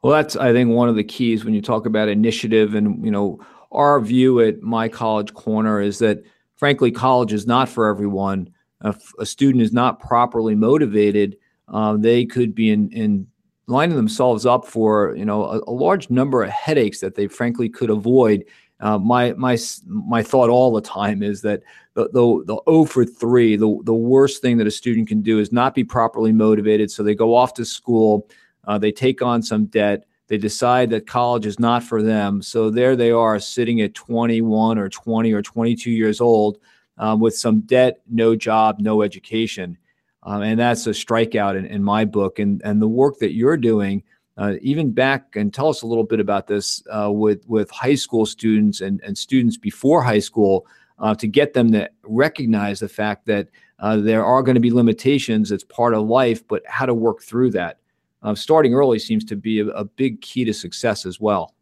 Well 0.01 0.13
that's 0.13 0.35
i 0.35 0.53
think 0.53 0.69
one 0.69 0.89
of 0.89 0.95
the 0.95 1.03
keys 1.03 1.43
when 1.43 1.53
you 1.53 1.61
talk 1.61 1.85
about 1.85 2.07
initiative 2.07 2.75
and 2.75 3.03
you 3.03 3.11
know 3.11 3.39
our 3.71 3.99
view 3.99 4.39
at 4.39 4.61
my 4.61 4.87
college 4.87 5.33
corner 5.33 5.81
is 5.81 5.99
that 5.99 6.23
frankly 6.55 6.91
college 6.91 7.33
is 7.33 7.45
not 7.45 7.67
for 7.67 7.87
everyone. 7.87 8.49
If 8.83 9.11
a 9.19 9.25
student 9.25 9.61
is 9.63 9.73
not 9.73 9.99
properly 9.99 10.55
motivated 10.55 11.37
uh, 11.67 11.97
they 11.97 12.25
could 12.25 12.55
be 12.55 12.69
in, 12.69 12.89
in 12.91 13.27
lining 13.67 13.97
themselves 13.97 14.45
up 14.45 14.65
for 14.65 15.15
you 15.15 15.25
know 15.25 15.43
a, 15.45 15.59
a, 15.67 15.71
large 15.71 16.09
number 16.09 16.43
of 16.43 16.49
headaches 16.49 17.01
that 17.01 17.15
they 17.15 17.27
frankly 17.27 17.67
could 17.67 17.89
avoid 17.89 18.45
uh, 18.79 18.97
my 18.97 19.33
my 19.33 19.57
my 19.85 20.21
thought 20.21 20.49
all 20.49 20.73
the 20.73 20.81
time 20.81 21.23
is 21.23 21.41
that 21.41 21.61
the 21.93 22.09
the, 22.09 22.43
the 22.45 22.61
0 22.69 22.85
for 22.85 23.05
3 23.05 23.55
the, 23.55 23.79
the 23.83 23.93
worst 23.93 24.41
thing 24.41 24.57
that 24.57 24.67
a 24.67 24.71
student 24.71 25.07
can 25.07 25.21
do 25.21 25.39
is 25.39 25.51
not 25.51 25.73
be 25.75 25.83
properly 25.83 26.31
motivated 26.31 26.91
so 26.91 27.03
they 27.03 27.15
go 27.15 27.33
off 27.33 27.53
to 27.53 27.65
school 27.65 28.27
uh, 28.67 28.77
they 28.77 28.91
take 28.91 29.21
on 29.21 29.41
some 29.41 29.65
debt 29.65 30.05
they 30.27 30.37
decide 30.37 30.89
that 30.89 31.07
college 31.07 31.45
is 31.45 31.59
not 31.59 31.83
for 31.83 32.01
them. 32.01 32.41
So 32.41 32.69
there 32.69 32.95
they 32.95 33.11
are 33.11 33.39
sitting 33.39 33.81
at 33.81 33.93
21 33.93 34.77
or 34.77 34.89
20 34.89 35.31
or 35.31 35.41
22 35.41 35.89
years 35.89 36.19
old 36.19 36.59
um, 36.97 37.19
with 37.19 37.37
some 37.37 37.61
debt, 37.61 38.01
no 38.09 38.35
job, 38.35 38.79
no 38.79 39.01
education. 39.01 39.77
Um, 40.23 40.41
and 40.41 40.59
that's 40.59 40.85
a 40.87 40.91
strikeout 40.91 41.57
in, 41.57 41.65
in, 41.65 41.81
my 41.81 42.03
book. 42.03 42.39
And, 42.39 42.61
and 42.65 42.81
the 42.81 42.87
work 42.87 43.19
that 43.19 43.33
you're 43.33 43.55
doing 43.55 44.03
uh, 44.37 44.53
even 44.61 44.91
back 44.91 45.35
and 45.35 45.53
tell 45.53 45.69
us 45.69 45.81
a 45.81 45.87
little 45.87 46.03
bit 46.03 46.19
about 46.19 46.47
this 46.47 46.83
uh, 46.91 47.11
with 47.11 47.47
with 47.47 47.69
high 47.71 47.95
school 47.95 48.25
students 48.25 48.81
and, 48.81 49.01
and 49.03 49.17
students 49.17 49.57
before 49.57 50.01
high 50.01 50.19
school 50.19 50.65
uh, 50.99 51.15
to 51.15 51.27
get 51.27 51.53
them 51.53 51.71
to 51.71 51.89
recognize 52.03 52.79
the 52.79 52.89
fact 52.89 53.25
that 53.25 53.49
uh, 53.79 53.97
there 53.97 54.25
are 54.25 54.41
going 54.41 54.55
to 54.55 54.61
be 54.61 54.71
limitations. 54.71 55.51
It's 55.51 55.63
part 55.63 55.93
of 55.93 56.07
life, 56.07 56.47
but 56.47 56.63
how 56.67 56.85
to 56.85 56.93
work 56.93 57.21
through 57.21 57.51
that. 57.51 57.79
Uh, 58.23 58.33
starting 58.33 58.73
early 58.73 58.97
seems 58.97 59.23
to 59.25 59.35
be 59.35 59.59
a, 59.59 59.67
a, 59.67 59.85
big 59.85 60.21
key 60.21 60.43
to 60.43 60.53
success 60.53 61.05
as 61.05 61.19
well. 61.19 61.53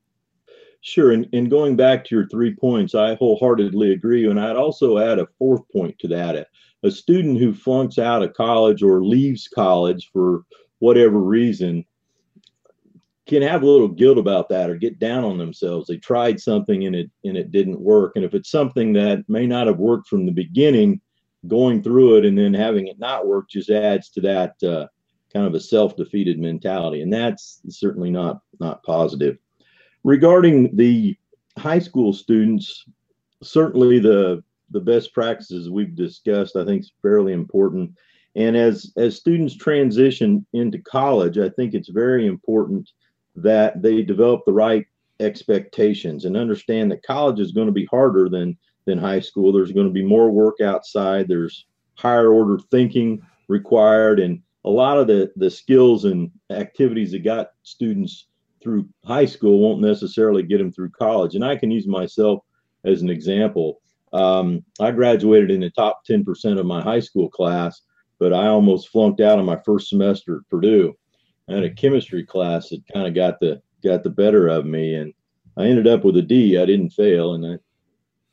Sure. 0.80 1.12
And, 1.12 1.28
and 1.34 1.50
going 1.50 1.76
back 1.76 2.06
to 2.06 2.16
your 2.16 2.28
three 2.28 2.56
points, 2.56 2.96
I 2.96 3.16
wholeheartedly 3.16 3.92
agree. 3.92 4.30
And 4.30 4.40
I'd 4.40 4.56
also 4.56 4.98
add 4.98 5.20
a 5.20 5.28
fourth 5.38 5.64
point 5.74 6.00
to 6.00 6.08
that. 6.10 6.36
A, 6.36 6.48
a 6.84 6.92
student 6.92 7.40
who 7.40 7.54
flunks 7.54 8.00
out 8.00 8.24
of 8.24 8.34
college 8.34 8.84
or 8.84 9.04
leaves 9.04 9.50
college 9.50 10.10
for 10.14 10.46
whatever 10.80 11.20
reason 11.20 11.84
can 13.28 13.42
have 13.42 13.64
a 13.64 13.66
little 13.66 13.88
guilt 13.88 14.18
about 14.18 14.50
that 14.50 14.70
or 14.70 14.76
get 14.76 15.00
down 15.00 15.24
on 15.24 15.38
themselves. 15.38 15.88
They 15.88 15.98
tried 15.98 16.40
something 16.40 16.86
and 16.86 16.96
it 16.96 17.10
and 17.24 17.36
it 17.36 17.52
didn't 17.52 17.80
work. 17.80 18.14
And 18.16 18.24
if 18.24 18.34
it's 18.34 18.52
something 18.52 18.94
that 18.94 19.28
may 19.28 19.48
not 19.48 19.68
have 19.68 19.78
worked 19.78 20.08
from 20.08 20.26
the 20.26 20.32
beginning, 20.32 21.02
going 21.48 21.82
through 21.82 22.18
it 22.18 22.26
and 22.26 22.38
then 22.38 22.54
having 22.54 22.88
it 22.88 23.00
not 23.00 23.28
work 23.28 23.50
just 23.50 23.70
adds 23.70 24.10
to 24.10 24.22
that 24.22 24.56
uh, 24.64 24.88
kind 25.34 25.46
of 25.46 25.54
a 25.54 25.60
self-defeated 25.60 26.40
mentality, 26.40 27.02
and 27.02 27.12
that's 27.12 27.62
certainly 27.70 28.10
not 28.10 28.40
not 28.60 28.84
positive. 28.84 29.38
Regarding 30.04 30.76
the 30.76 31.18
high 31.58 31.80
school 31.80 32.14
students, 32.14 32.86
certainly 33.44 34.00
the 34.00 34.44
the 34.72 34.80
best 34.80 35.14
practices 35.14 35.70
we've 35.70 35.96
discussed, 35.96 36.56
I 36.56 36.66
think, 36.66 36.82
is 36.82 36.92
fairly 37.02 37.34
important. 37.34 37.92
And 38.36 38.56
as 38.56 38.92
as 38.98 39.16
students 39.16 39.56
transition 39.56 40.46
into 40.54 40.80
college, 40.80 41.38
I 41.38 41.50
think 41.50 41.74
it's 41.74 41.90
very 41.90 42.28
important 42.28 42.90
that 43.36 43.82
they 43.82 44.02
develop 44.02 44.42
the 44.46 44.54
right 44.54 44.86
expectations 45.20 46.26
and 46.26 46.36
understand 46.36 46.92
that 46.92 47.04
college 47.04 47.40
is 47.40 47.52
going 47.52 47.68
to 47.68 47.74
be 47.74 47.86
harder 47.86 48.30
than 48.30 48.58
than 48.86 48.98
high 48.98 49.20
school. 49.20 49.52
There's 49.52 49.72
going 49.72 49.88
to 49.88 49.94
be 49.94 50.04
more 50.04 50.30
work 50.30 50.62
outside. 50.62 51.28
There's 51.28 51.66
higher 51.96 52.32
order 52.32 52.60
thinking 52.72 53.22
required, 53.48 54.20
and 54.20 54.42
a 54.64 54.70
lot 54.70 54.98
of 54.98 55.08
the 55.08 55.32
the 55.36 55.50
skills 55.50 56.06
and 56.06 56.32
activities 56.50 57.12
that 57.12 57.24
got 57.24 57.52
students 57.64 58.28
through 58.62 58.88
high 59.06 59.26
school 59.26 59.60
won't 59.60 59.82
necessarily 59.82 60.44
get 60.44 60.58
them 60.58 60.72
through 60.72 60.90
college. 60.90 61.36
And 61.36 61.46
I 61.46 61.56
can 61.56 61.70
use 61.70 61.88
myself 61.88 62.44
as 62.84 63.02
an 63.02 63.10
example. 63.10 63.80
Um, 64.12 64.64
I 64.80 64.92
graduated 64.92 65.52
in 65.52 65.60
the 65.60 65.70
top 65.70 66.02
10% 66.10 66.60
of 66.60 66.66
my 66.66 66.82
high 66.82 67.00
school 67.00 67.30
class, 67.30 67.82
but 68.18 68.34
I 68.34 68.48
almost 68.48 68.90
flunked 68.90 69.22
out 69.22 69.38
on 69.38 69.46
my 69.46 69.60
first 69.66 69.90
semester 69.90 70.38
at 70.38 70.50
Purdue. 70.50 70.96
I 71.48 71.54
had 71.54 71.64
a 71.64 71.70
chemistry 71.70 72.26
class 72.26 72.70
that 72.70 72.82
kind 72.92 73.08
of 73.08 73.14
got 73.14 73.40
the 73.40 73.62
got 73.84 74.04
the 74.04 74.10
better 74.10 74.48
of 74.48 74.66
me, 74.66 74.96
and 74.96 75.14
I 75.58 75.66
ended 75.66 75.88
up 75.88 76.04
with 76.04 76.18
a 76.18 76.22
D. 76.22 76.58
I 76.58 76.66
didn't 76.66 76.90
fail, 76.90 77.34
and 77.34 77.60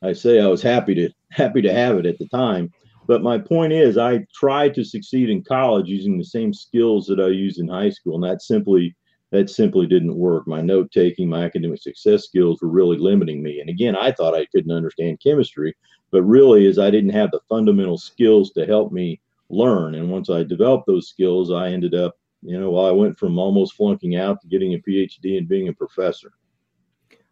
I, 0.03 0.09
I 0.09 0.13
say 0.13 0.41
I 0.41 0.47
was 0.47 0.63
happy 0.63 0.95
to 0.95 1.11
happy 1.31 1.63
to 1.63 1.73
have 1.73 1.99
it 1.99 2.07
at 2.07 2.19
the 2.19 2.29
time. 2.29 2.73
But 3.07 3.23
my 3.23 3.37
point 3.37 3.73
is, 3.73 3.99
I 3.99 4.25
tried 4.33 4.75
to 4.75 4.85
succeed 4.85 5.29
in 5.29 5.43
college 5.43 5.89
using 5.89 6.17
the 6.17 6.25
same 6.25 6.55
skills 6.55 7.07
that 7.07 7.21
I 7.21 7.29
used 7.29 7.59
in 7.59 7.69
high 7.69 7.91
school, 7.91 8.15
and 8.15 8.25
that 8.25 8.43
simply 8.43 8.95
that 9.31 9.51
simply 9.51 9.87
didn't 9.87 10.15
work. 10.15 10.47
My 10.47 10.61
note 10.61 10.91
taking, 10.93 11.29
my 11.29 11.45
academic 11.45 11.81
success 11.83 12.25
skills 12.25 12.61
were 12.63 12.69
really 12.69 12.99
limiting 12.99 13.43
me. 13.43 13.61
And 13.61 13.71
again, 13.71 13.97
I 13.97 14.13
thought 14.13 14.35
I 14.35 14.47
couldn't 14.47 14.71
understand 14.71 15.21
chemistry, 15.23 15.75
but 16.11 16.23
really, 16.23 16.67
is 16.67 16.79
I 16.79 16.91
didn't 16.91 17.11
have 17.11 17.31
the 17.31 17.41
fundamental 17.49 17.99
skills 17.99 18.51
to 18.53 18.67
help 18.67 18.93
me 18.93 19.21
learn. 19.49 19.95
And 19.95 20.11
once 20.11 20.31
I 20.31 20.45
developed 20.45 20.87
those 20.87 21.09
skills, 21.09 21.51
I 21.51 21.69
ended 21.69 21.95
up 21.95 22.15
you 22.43 22.59
know, 22.59 22.77
I 22.77 22.91
went 22.91 23.19
from 23.19 23.39
almost 23.39 23.75
flunking 23.75 24.17
out 24.17 24.41
to 24.43 24.49
getting 24.49 24.75
a 24.75 24.79
PhD 24.79 25.39
and 25.39 25.49
being 25.49 25.69
a 25.69 25.73
professor. 25.73 26.33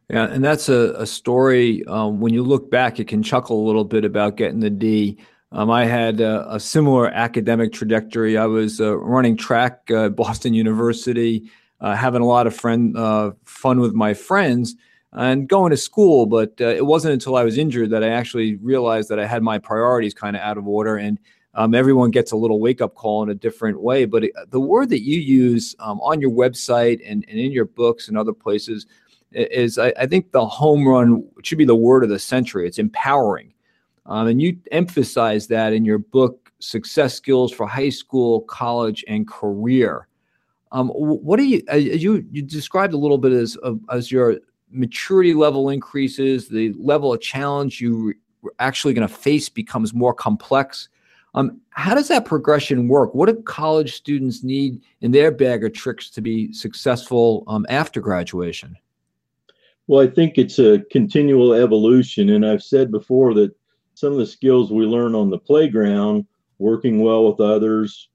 Yeah, 0.08 0.24
and 0.24 0.42
that's 0.42 0.68
a, 0.68 0.94
a 0.96 1.06
story. 1.06 1.84
Um, 1.86 2.20
when 2.20 2.32
you 2.32 2.42
look 2.42 2.70
back, 2.70 2.98
you 2.98 3.04
can 3.04 3.22
chuckle 3.22 3.60
a 3.60 3.66
little 3.66 3.84
bit 3.84 4.04
about 4.04 4.36
getting 4.36 4.60
the 4.60 4.70
D. 4.70 5.18
Um, 5.52 5.70
I 5.70 5.84
had 5.84 6.20
a, 6.20 6.54
a, 6.54 6.60
similar 6.60 7.08
academic 7.08 7.72
trajectory. 7.72 8.36
I 8.36 8.46
was 8.46 8.80
uh, 8.80 8.96
running 8.98 9.36
track 9.36 9.90
at 9.90 10.14
Boston 10.16 10.54
University, 10.54 11.50
uh, 11.80 11.96
having 11.96 12.22
a 12.22 12.26
lot 12.26 12.46
of 12.46 12.54
friend 12.54 12.96
uh, 12.96 13.32
fun 13.44 13.80
with 13.80 13.92
my 13.92 14.14
friends, 14.14 14.76
and 15.12 15.48
going 15.48 15.70
to 15.70 15.76
school. 15.76 16.26
But 16.26 16.60
uh, 16.60 16.66
it 16.66 16.86
wasn't 16.86 17.14
until 17.14 17.36
I 17.36 17.42
was 17.42 17.58
injured 17.58 17.90
that 17.90 18.04
I 18.04 18.08
actually 18.08 18.56
realized 18.56 19.08
that 19.08 19.18
I 19.18 19.26
had 19.26 19.42
my 19.42 19.58
priorities 19.58 20.14
kind 20.14 20.36
of 20.36 20.42
out 20.42 20.58
of 20.58 20.68
order 20.68 20.96
and 20.96 21.18
um, 21.54 21.74
everyone 21.74 22.10
gets 22.10 22.32
a 22.32 22.36
little 22.36 22.60
wake 22.60 22.80
up 22.80 22.94
call 22.94 23.22
in 23.22 23.30
a 23.30 23.34
different 23.34 23.80
way. 23.80 24.04
But 24.04 24.24
it, 24.24 24.32
the 24.50 24.60
word 24.60 24.88
that 24.90 25.02
you 25.02 25.18
use 25.18 25.74
um, 25.80 26.00
on 26.00 26.20
your 26.20 26.30
website 26.30 27.00
and, 27.04 27.24
and 27.28 27.38
in 27.38 27.52
your 27.52 27.64
books 27.64 28.08
and 28.08 28.16
other 28.16 28.32
places 28.32 28.86
is, 29.32 29.78
I, 29.78 29.92
I, 29.98 30.06
think, 30.06 30.32
the 30.32 30.46
home 30.46 30.86
run 30.86 31.24
should 31.42 31.58
be 31.58 31.64
the 31.64 31.74
word 31.74 32.04
of 32.04 32.10
the 32.10 32.18
century. 32.18 32.66
It's 32.66 32.78
empowering. 32.78 33.52
Um, 34.06 34.28
and 34.28 34.42
you 34.42 34.58
emphasize 34.72 35.46
that 35.48 35.72
in 35.72 35.84
your 35.84 35.98
book, 35.98 36.52
Success 36.60 37.14
Skills 37.14 37.52
for 37.52 37.66
High 37.66 37.90
School, 37.90 38.42
College, 38.42 39.04
and 39.08 39.26
Career. 39.26 40.06
Um, 40.72 40.88
what 40.88 41.36
do 41.36 41.44
you, 41.44 41.62
uh, 41.72 41.76
you, 41.76 42.24
you 42.30 42.42
described 42.42 42.92
a 42.92 42.98
little 42.98 43.18
bit 43.18 43.32
as, 43.32 43.56
as 43.90 44.12
your 44.12 44.38
maturity 44.70 45.34
level 45.34 45.68
increases, 45.68 46.48
the 46.48 46.72
level 46.74 47.12
of 47.12 47.20
challenge 47.20 47.80
you 47.80 48.14
are 48.44 48.52
actually 48.60 48.94
going 48.94 49.06
to 49.06 49.12
face 49.12 49.48
becomes 49.48 49.92
more 49.92 50.14
complex 50.14 50.88
um, 51.34 51.60
how 51.70 51.94
does 51.94 52.08
that 52.08 52.24
progression 52.24 52.88
work? 52.88 53.14
What 53.14 53.28
do 53.28 53.42
college 53.42 53.94
students 53.94 54.42
need 54.42 54.82
in 55.00 55.12
their 55.12 55.30
bag 55.30 55.64
of 55.64 55.72
tricks 55.72 56.10
to 56.10 56.20
be 56.20 56.52
successful 56.52 57.44
um, 57.46 57.66
after 57.68 58.00
graduation? 58.00 58.76
Well, 59.86 60.06
I 60.06 60.10
think 60.10 60.38
it's 60.38 60.58
a 60.58 60.80
continual 60.90 61.54
evolution. 61.54 62.30
And 62.30 62.44
I've 62.44 62.62
said 62.62 62.90
before 62.90 63.34
that 63.34 63.54
some 63.94 64.12
of 64.12 64.18
the 64.18 64.26
skills 64.26 64.72
we 64.72 64.84
learn 64.86 65.14
on 65.14 65.30
the 65.30 65.38
playground, 65.38 66.26
working 66.58 67.00
well 67.00 67.30
with 67.30 67.40
others, 67.40 68.08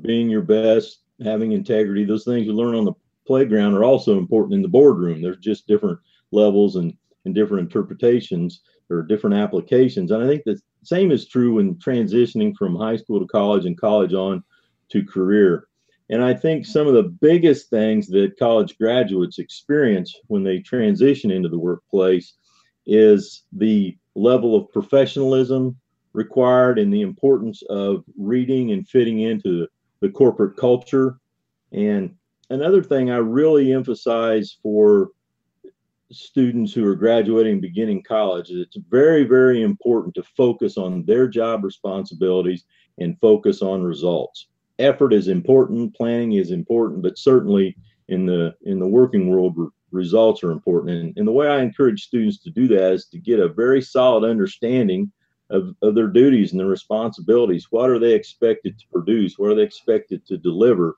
being 0.00 0.28
your 0.28 0.42
best, 0.42 1.00
having 1.22 1.52
integrity, 1.52 2.04
those 2.04 2.24
things 2.24 2.46
you 2.46 2.52
learn 2.52 2.74
on 2.74 2.84
the 2.84 2.92
playground 3.26 3.74
are 3.74 3.84
also 3.84 4.18
important 4.18 4.54
in 4.54 4.62
the 4.62 4.68
boardroom. 4.68 5.22
There's 5.22 5.38
just 5.38 5.66
different 5.66 5.98
levels 6.30 6.76
and, 6.76 6.94
and 7.24 7.34
different 7.34 7.62
interpretations 7.62 8.60
or 8.90 9.02
different 9.02 9.36
applications. 9.36 10.10
And 10.10 10.22
I 10.22 10.26
think 10.26 10.44
the 10.44 10.60
same 10.82 11.10
is 11.10 11.26
true 11.26 11.54
when 11.54 11.76
transitioning 11.76 12.54
from 12.56 12.76
high 12.76 12.96
school 12.96 13.20
to 13.20 13.26
college 13.26 13.64
and 13.64 13.78
college 13.78 14.12
on 14.12 14.42
to 14.90 15.04
career. 15.04 15.66
And 16.10 16.22
I 16.22 16.34
think 16.34 16.66
some 16.66 16.86
of 16.86 16.94
the 16.94 17.04
biggest 17.04 17.70
things 17.70 18.08
that 18.08 18.38
college 18.38 18.76
graduates 18.76 19.38
experience 19.38 20.14
when 20.26 20.42
they 20.42 20.58
transition 20.58 21.30
into 21.30 21.48
the 21.48 21.58
workplace 21.58 22.34
is 22.86 23.44
the 23.52 23.96
level 24.14 24.54
of 24.54 24.70
professionalism 24.70 25.76
required 26.12 26.78
and 26.78 26.92
the 26.92 27.00
importance 27.00 27.62
of 27.70 28.04
reading 28.16 28.72
and 28.72 28.86
fitting 28.88 29.20
into 29.20 29.66
the 30.00 30.10
corporate 30.10 30.56
culture. 30.56 31.18
And 31.72 32.14
another 32.50 32.82
thing 32.82 33.10
I 33.10 33.16
really 33.16 33.72
emphasize 33.72 34.58
for 34.62 35.08
students 36.12 36.72
who 36.72 36.86
are 36.86 36.94
graduating 36.94 37.60
beginning 37.60 38.02
college 38.02 38.50
it's 38.50 38.76
very 38.90 39.24
very 39.24 39.62
important 39.62 40.14
to 40.14 40.22
focus 40.36 40.76
on 40.76 41.04
their 41.04 41.26
job 41.26 41.64
responsibilities 41.64 42.64
and 42.98 43.18
focus 43.20 43.62
on 43.62 43.82
results. 43.82 44.48
Effort 44.78 45.12
is 45.12 45.28
important 45.28 45.94
planning 45.96 46.32
is 46.32 46.50
important 46.50 47.02
but 47.02 47.18
certainly 47.18 47.76
in 48.08 48.26
the 48.26 48.54
in 48.62 48.78
the 48.78 48.86
working 48.86 49.28
world 49.28 49.56
results 49.90 50.42
are 50.42 50.50
important. 50.50 50.98
And, 50.98 51.16
and 51.16 51.26
the 51.26 51.32
way 51.32 51.48
i 51.48 51.60
encourage 51.60 52.04
students 52.04 52.38
to 52.38 52.50
do 52.50 52.68
that 52.68 52.92
is 52.92 53.06
to 53.06 53.18
get 53.18 53.40
a 53.40 53.48
very 53.48 53.80
solid 53.80 54.28
understanding 54.28 55.10
of, 55.50 55.74
of 55.82 55.94
their 55.94 56.08
duties 56.08 56.50
and 56.50 56.60
their 56.60 56.66
responsibilities. 56.66 57.68
What 57.70 57.90
are 57.90 57.98
they 57.98 58.12
expected 58.12 58.78
to 58.78 58.84
produce? 58.92 59.38
What 59.38 59.50
are 59.50 59.54
they 59.54 59.62
expected 59.62 60.26
to 60.26 60.36
deliver? 60.36 60.96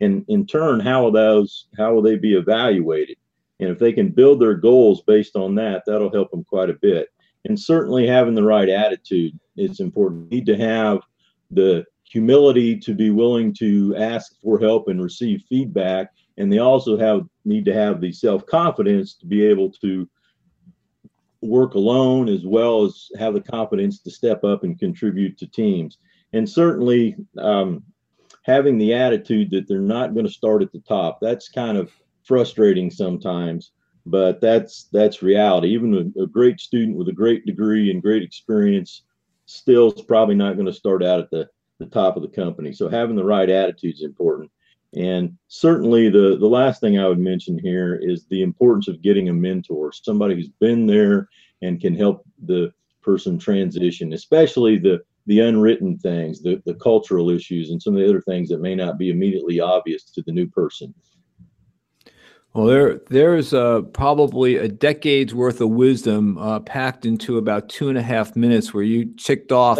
And 0.00 0.24
in 0.28 0.46
turn 0.46 0.80
how 0.80 1.04
will 1.04 1.12
those 1.12 1.66
how 1.76 1.94
will 1.94 2.02
they 2.02 2.16
be 2.16 2.34
evaluated 2.34 3.18
and 3.60 3.70
if 3.70 3.78
they 3.78 3.92
can 3.92 4.10
build 4.10 4.40
their 4.40 4.54
goals 4.54 5.02
based 5.02 5.36
on 5.36 5.54
that, 5.56 5.82
that'll 5.86 6.12
help 6.12 6.30
them 6.30 6.44
quite 6.44 6.70
a 6.70 6.78
bit. 6.80 7.08
And 7.44 7.58
certainly 7.58 8.06
having 8.06 8.34
the 8.34 8.42
right 8.42 8.68
attitude 8.68 9.38
is 9.56 9.80
important. 9.80 10.32
You 10.32 10.38
need 10.38 10.46
to 10.46 10.56
have 10.56 11.00
the 11.50 11.84
humility 12.04 12.78
to 12.78 12.94
be 12.94 13.10
willing 13.10 13.52
to 13.54 13.94
ask 13.96 14.40
for 14.42 14.58
help 14.58 14.88
and 14.88 15.02
receive 15.02 15.44
feedback. 15.48 16.12
And 16.36 16.52
they 16.52 16.58
also 16.58 16.96
have 16.98 17.26
need 17.44 17.64
to 17.64 17.74
have 17.74 18.00
the 18.00 18.12
self-confidence 18.12 19.14
to 19.14 19.26
be 19.26 19.44
able 19.44 19.70
to 19.82 20.08
work 21.40 21.74
alone 21.74 22.28
as 22.28 22.44
well 22.44 22.84
as 22.84 23.08
have 23.18 23.34
the 23.34 23.40
confidence 23.40 24.00
to 24.00 24.10
step 24.10 24.44
up 24.44 24.64
and 24.64 24.78
contribute 24.78 25.38
to 25.38 25.46
teams. 25.46 25.98
And 26.32 26.48
certainly 26.48 27.16
um, 27.38 27.82
having 28.42 28.78
the 28.78 28.94
attitude 28.94 29.50
that 29.50 29.68
they're 29.68 29.78
not 29.78 30.14
going 30.14 30.26
to 30.26 30.32
start 30.32 30.62
at 30.62 30.72
the 30.72 30.80
top. 30.80 31.18
That's 31.20 31.48
kind 31.48 31.76
of 31.76 31.92
frustrating 32.28 32.90
sometimes, 32.90 33.72
but 34.04 34.40
that's 34.40 34.84
that's 34.92 35.22
reality. 35.22 35.68
Even 35.68 36.12
a, 36.16 36.22
a 36.22 36.26
great 36.26 36.60
student 36.60 36.96
with 36.96 37.08
a 37.08 37.12
great 37.12 37.46
degree 37.46 37.90
and 37.90 38.02
great 38.02 38.22
experience 38.22 39.02
still 39.46 39.90
is 39.90 40.02
probably 40.02 40.34
not 40.34 40.54
going 40.54 40.66
to 40.66 40.72
start 40.72 41.02
out 41.02 41.20
at 41.20 41.30
the, 41.30 41.48
the 41.78 41.86
top 41.86 42.16
of 42.16 42.22
the 42.22 42.28
company. 42.28 42.70
So 42.70 42.88
having 42.88 43.16
the 43.16 43.24
right 43.24 43.48
attitude 43.48 43.94
is 43.94 44.02
important. 44.02 44.50
And 44.94 45.36
certainly, 45.48 46.10
the 46.10 46.36
the 46.38 46.46
last 46.46 46.80
thing 46.80 46.98
I 46.98 47.08
would 47.08 47.18
mention 47.18 47.58
here 47.58 47.96
is 47.96 48.26
the 48.26 48.42
importance 48.42 48.88
of 48.88 49.02
getting 49.02 49.28
a 49.28 49.34
mentor, 49.34 49.92
somebody 49.92 50.34
who's 50.34 50.48
been 50.48 50.86
there 50.86 51.28
and 51.62 51.80
can 51.80 51.94
help 51.94 52.24
the 52.44 52.72
person 53.02 53.38
transition, 53.38 54.12
especially 54.12 54.78
the 54.78 55.02
the 55.26 55.40
unwritten 55.40 55.98
things, 55.98 56.40
the, 56.40 56.62
the 56.64 56.74
cultural 56.74 57.28
issues, 57.28 57.70
and 57.70 57.82
some 57.82 57.94
of 57.94 58.00
the 58.00 58.08
other 58.08 58.22
things 58.22 58.48
that 58.48 58.62
may 58.62 58.74
not 58.74 58.96
be 58.96 59.10
immediately 59.10 59.60
obvious 59.60 60.04
to 60.04 60.22
the 60.22 60.32
new 60.32 60.48
person. 60.48 60.94
Well, 62.54 62.66
there 62.66 63.00
there's 63.08 63.52
uh, 63.52 63.82
probably 63.92 64.56
a 64.56 64.68
decade's 64.68 65.34
worth 65.34 65.60
of 65.60 65.70
wisdom 65.70 66.38
uh, 66.38 66.60
packed 66.60 67.04
into 67.04 67.36
about 67.38 67.68
two 67.68 67.88
and 67.88 67.98
a 67.98 68.02
half 68.02 68.34
minutes, 68.36 68.72
where 68.72 68.82
you 68.82 69.04
ticked 69.16 69.52
off 69.52 69.78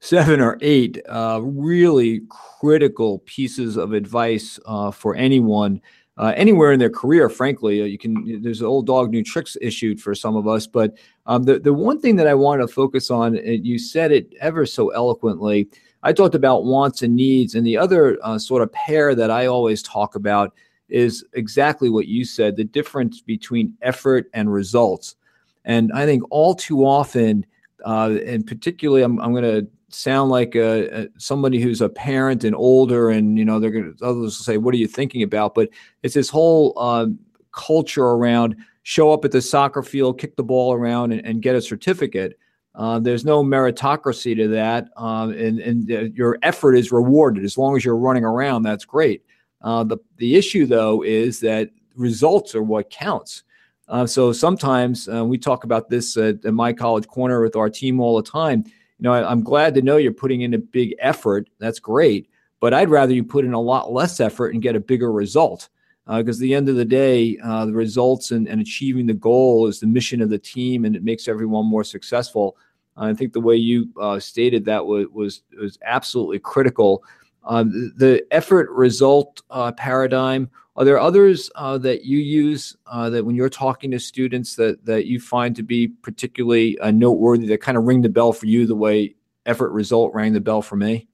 seven 0.00 0.40
or 0.40 0.58
eight 0.62 1.00
uh, 1.08 1.40
really 1.42 2.22
critical 2.28 3.20
pieces 3.20 3.76
of 3.76 3.92
advice 3.92 4.58
uh, 4.66 4.90
for 4.90 5.14
anyone. 5.14 5.80
Uh, 6.18 6.32
anywhere 6.34 6.72
in 6.72 6.78
their 6.78 6.88
career, 6.88 7.28
frankly, 7.28 7.82
uh, 7.82 7.84
you 7.84 7.98
can. 7.98 8.40
There's 8.42 8.62
an 8.62 8.66
old 8.66 8.86
dog, 8.86 9.10
new 9.10 9.22
tricks 9.22 9.54
issued 9.60 10.00
for 10.00 10.14
some 10.14 10.34
of 10.34 10.48
us. 10.48 10.66
But 10.66 10.96
um, 11.26 11.42
the 11.42 11.58
the 11.58 11.74
one 11.74 12.00
thing 12.00 12.16
that 12.16 12.26
I 12.26 12.32
want 12.32 12.62
to 12.62 12.68
focus 12.68 13.10
on, 13.10 13.36
and 13.36 13.66
you 13.66 13.78
said 13.78 14.10
it 14.10 14.32
ever 14.40 14.64
so 14.64 14.88
eloquently. 14.88 15.68
I 16.02 16.12
talked 16.12 16.36
about 16.36 16.64
wants 16.64 17.02
and 17.02 17.16
needs, 17.16 17.54
and 17.54 17.66
the 17.66 17.76
other 17.76 18.16
sort 18.38 18.62
of 18.62 18.72
pair 18.72 19.14
that 19.14 19.30
I 19.30 19.46
always 19.46 19.82
talk 19.82 20.14
about 20.14 20.54
is 20.88 21.24
exactly 21.32 21.90
what 21.90 22.06
you 22.06 22.24
said 22.24 22.56
the 22.56 22.64
difference 22.64 23.20
between 23.20 23.74
effort 23.82 24.30
and 24.34 24.52
results. 24.52 25.16
And 25.64 25.90
I 25.92 26.06
think 26.06 26.22
all 26.30 26.54
too 26.54 26.86
often, 26.86 27.44
uh, 27.84 28.16
and 28.24 28.46
particularly, 28.46 29.02
I'm, 29.02 29.20
I'm 29.20 29.32
going 29.32 29.42
to 29.42 29.68
sound 29.88 30.30
like 30.30 30.54
a, 30.54 31.02
a, 31.02 31.08
somebody 31.18 31.60
who's 31.60 31.80
a 31.80 31.88
parent 31.88 32.44
and 32.44 32.54
older, 32.54 33.10
and 33.10 33.38
you 33.38 33.44
know, 33.44 33.58
they're 33.58 33.70
going 33.70 33.94
to 33.96 34.04
others 34.04 34.20
will 34.20 34.30
say, 34.30 34.58
"What 34.58 34.74
are 34.74 34.78
you 34.78 34.86
thinking 34.86 35.22
about?" 35.22 35.54
But 35.54 35.70
it's 36.02 36.14
this 36.14 36.30
whole 36.30 36.72
uh, 36.76 37.06
culture 37.52 38.04
around 38.04 38.56
show 38.84 39.12
up 39.12 39.24
at 39.24 39.32
the 39.32 39.42
soccer 39.42 39.82
field, 39.82 40.20
kick 40.20 40.36
the 40.36 40.44
ball 40.44 40.72
around, 40.72 41.12
and, 41.12 41.26
and 41.26 41.42
get 41.42 41.56
a 41.56 41.60
certificate. 41.60 42.38
Uh, 42.76 42.98
there's 42.98 43.24
no 43.24 43.42
meritocracy 43.42 44.36
to 44.36 44.48
that, 44.48 44.88
um, 44.96 45.30
and, 45.32 45.58
and 45.60 45.90
uh, 45.90 46.00
your 46.14 46.38
effort 46.42 46.74
is 46.74 46.92
rewarded 46.92 47.42
as 47.44 47.56
long 47.56 47.74
as 47.74 47.84
you're 47.84 47.96
running 47.96 48.24
around. 48.24 48.62
That's 48.62 48.84
great. 48.84 49.24
Uh, 49.66 49.82
the 49.82 49.98
the 50.18 50.36
issue 50.36 50.64
though 50.64 51.02
is 51.02 51.40
that 51.40 51.70
results 51.96 52.54
are 52.54 52.62
what 52.62 52.88
counts. 52.88 53.42
Uh, 53.88 54.06
so 54.06 54.32
sometimes 54.32 55.08
uh, 55.08 55.24
we 55.24 55.36
talk 55.36 55.64
about 55.64 55.90
this 55.90 56.16
at, 56.16 56.44
at, 56.44 56.54
my 56.54 56.72
college 56.72 57.06
corner 57.08 57.42
with 57.42 57.56
our 57.56 57.68
team 57.68 57.98
all 57.98 58.16
the 58.16 58.30
time. 58.30 58.62
You 58.64 59.02
know, 59.02 59.12
I, 59.12 59.30
am 59.30 59.42
glad 59.42 59.74
to 59.74 59.82
know 59.82 59.96
you're 59.96 60.12
putting 60.12 60.42
in 60.42 60.54
a 60.54 60.58
big 60.58 60.94
effort. 61.00 61.48
That's 61.58 61.80
great, 61.80 62.30
but 62.60 62.74
I'd 62.74 62.90
rather 62.90 63.12
you 63.12 63.24
put 63.24 63.44
in 63.44 63.54
a 63.54 63.60
lot 63.60 63.92
less 63.92 64.20
effort 64.20 64.54
and 64.54 64.62
get 64.62 64.76
a 64.76 64.80
bigger 64.80 65.10
result. 65.10 65.68
Because 66.06 66.36
uh, 66.36 66.38
at 66.38 66.42
the 66.42 66.54
end 66.54 66.68
of 66.68 66.76
the 66.76 66.84
day, 66.84 67.36
uh, 67.42 67.66
the 67.66 67.72
results 67.72 68.30
and, 68.30 68.46
and, 68.46 68.60
achieving 68.60 69.06
the 69.06 69.14
goal 69.14 69.66
is 69.66 69.80
the 69.80 69.88
mission 69.88 70.22
of 70.22 70.30
the 70.30 70.38
team, 70.38 70.84
and 70.84 70.94
it 70.94 71.02
makes 71.02 71.26
everyone 71.26 71.66
more 71.66 71.82
successful. 71.82 72.56
I 72.96 73.12
think 73.14 73.32
the 73.32 73.40
way 73.40 73.56
you 73.56 73.90
uh, 74.00 74.20
stated 74.20 74.64
that 74.66 74.86
was, 74.86 75.06
was 75.12 75.42
was 75.60 75.76
absolutely 75.84 76.38
critical. 76.38 77.02
Um, 77.46 77.92
the 77.96 78.26
effort 78.30 78.70
result 78.70 79.42
uh, 79.50 79.72
paradigm. 79.72 80.50
Are 80.74 80.84
there 80.84 80.98
others 80.98 81.50
uh, 81.54 81.78
that 81.78 82.04
you 82.04 82.18
use 82.18 82.76
uh, 82.86 83.08
that 83.10 83.24
when 83.24 83.34
you're 83.34 83.48
talking 83.48 83.90
to 83.92 84.00
students 84.00 84.56
that 84.56 84.84
that 84.84 85.06
you 85.06 85.20
find 85.20 85.56
to 85.56 85.62
be 85.62 85.88
particularly 85.88 86.78
uh, 86.80 86.90
noteworthy 86.90 87.46
that 87.46 87.62
kind 87.62 87.78
of 87.78 87.84
ring 87.84 88.02
the 88.02 88.10
bell 88.10 88.32
for 88.32 88.46
you 88.46 88.66
the 88.66 88.74
way 88.74 89.14
effort 89.46 89.70
result 89.70 90.12
rang 90.12 90.32
the 90.32 90.40
bell 90.40 90.60
for 90.60 90.76
me? 90.76 91.08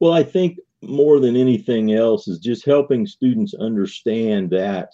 Well, 0.00 0.12
I 0.12 0.22
think 0.22 0.58
more 0.80 1.20
than 1.20 1.36
anything 1.36 1.92
else 1.92 2.28
is 2.28 2.38
just 2.38 2.64
helping 2.64 3.06
students 3.06 3.54
understand 3.54 4.50
that. 4.50 4.90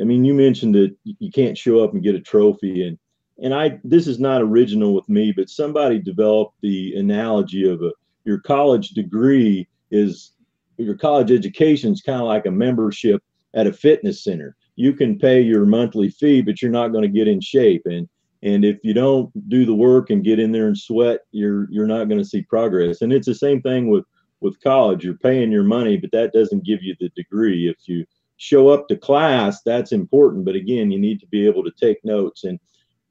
I 0.00 0.04
mean, 0.04 0.24
you 0.24 0.34
mentioned 0.34 0.74
that 0.74 0.94
you 1.04 1.30
can't 1.30 1.56
show 1.56 1.80
up 1.80 1.92
and 1.92 2.02
get 2.02 2.14
a 2.14 2.20
trophy, 2.20 2.86
and 2.86 2.98
and 3.42 3.52
I 3.54 3.78
this 3.84 4.06
is 4.06 4.18
not 4.18 4.42
original 4.42 4.94
with 4.94 5.08
me, 5.08 5.32
but 5.36 5.50
somebody 5.50 5.98
developed 5.98 6.54
the 6.62 6.94
analogy 6.94 7.68
of 7.68 7.82
a 7.82 7.92
your 8.26 8.40
college 8.40 8.90
degree 8.90 9.66
is 9.90 10.32
your 10.76 10.96
college 10.96 11.30
education 11.30 11.92
is 11.92 12.02
kind 12.02 12.20
of 12.20 12.26
like 12.26 12.44
a 12.44 12.50
membership 12.50 13.22
at 13.54 13.66
a 13.66 13.72
fitness 13.72 14.22
center. 14.22 14.56
You 14.74 14.92
can 14.92 15.18
pay 15.18 15.40
your 15.40 15.64
monthly 15.64 16.10
fee, 16.10 16.42
but 16.42 16.60
you're 16.60 16.70
not 16.70 16.88
going 16.88 17.02
to 17.02 17.08
get 17.08 17.28
in 17.28 17.40
shape. 17.40 17.82
And 17.86 18.06
and 18.42 18.64
if 18.64 18.78
you 18.82 18.92
don't 18.92 19.30
do 19.48 19.64
the 19.64 19.74
work 19.74 20.10
and 20.10 20.22
get 20.24 20.38
in 20.38 20.52
there 20.52 20.66
and 20.66 20.76
sweat, 20.76 21.20
you're 21.30 21.68
you're 21.70 21.86
not 21.86 22.08
going 22.08 22.18
to 22.18 22.28
see 22.28 22.42
progress. 22.42 23.00
And 23.00 23.12
it's 23.12 23.26
the 23.26 23.34
same 23.34 23.62
thing 23.62 23.88
with 23.88 24.04
with 24.40 24.60
college. 24.60 25.04
You're 25.04 25.14
paying 25.14 25.50
your 25.50 25.64
money, 25.64 25.96
but 25.96 26.12
that 26.12 26.32
doesn't 26.32 26.64
give 26.64 26.82
you 26.82 26.94
the 27.00 27.08
degree. 27.16 27.68
If 27.68 27.88
you 27.88 28.04
show 28.36 28.68
up 28.68 28.88
to 28.88 28.96
class, 28.96 29.62
that's 29.62 29.92
important. 29.92 30.44
But 30.44 30.56
again, 30.56 30.90
you 30.90 30.98
need 30.98 31.20
to 31.20 31.26
be 31.28 31.46
able 31.46 31.64
to 31.64 31.72
take 31.80 32.04
notes 32.04 32.44
and 32.44 32.58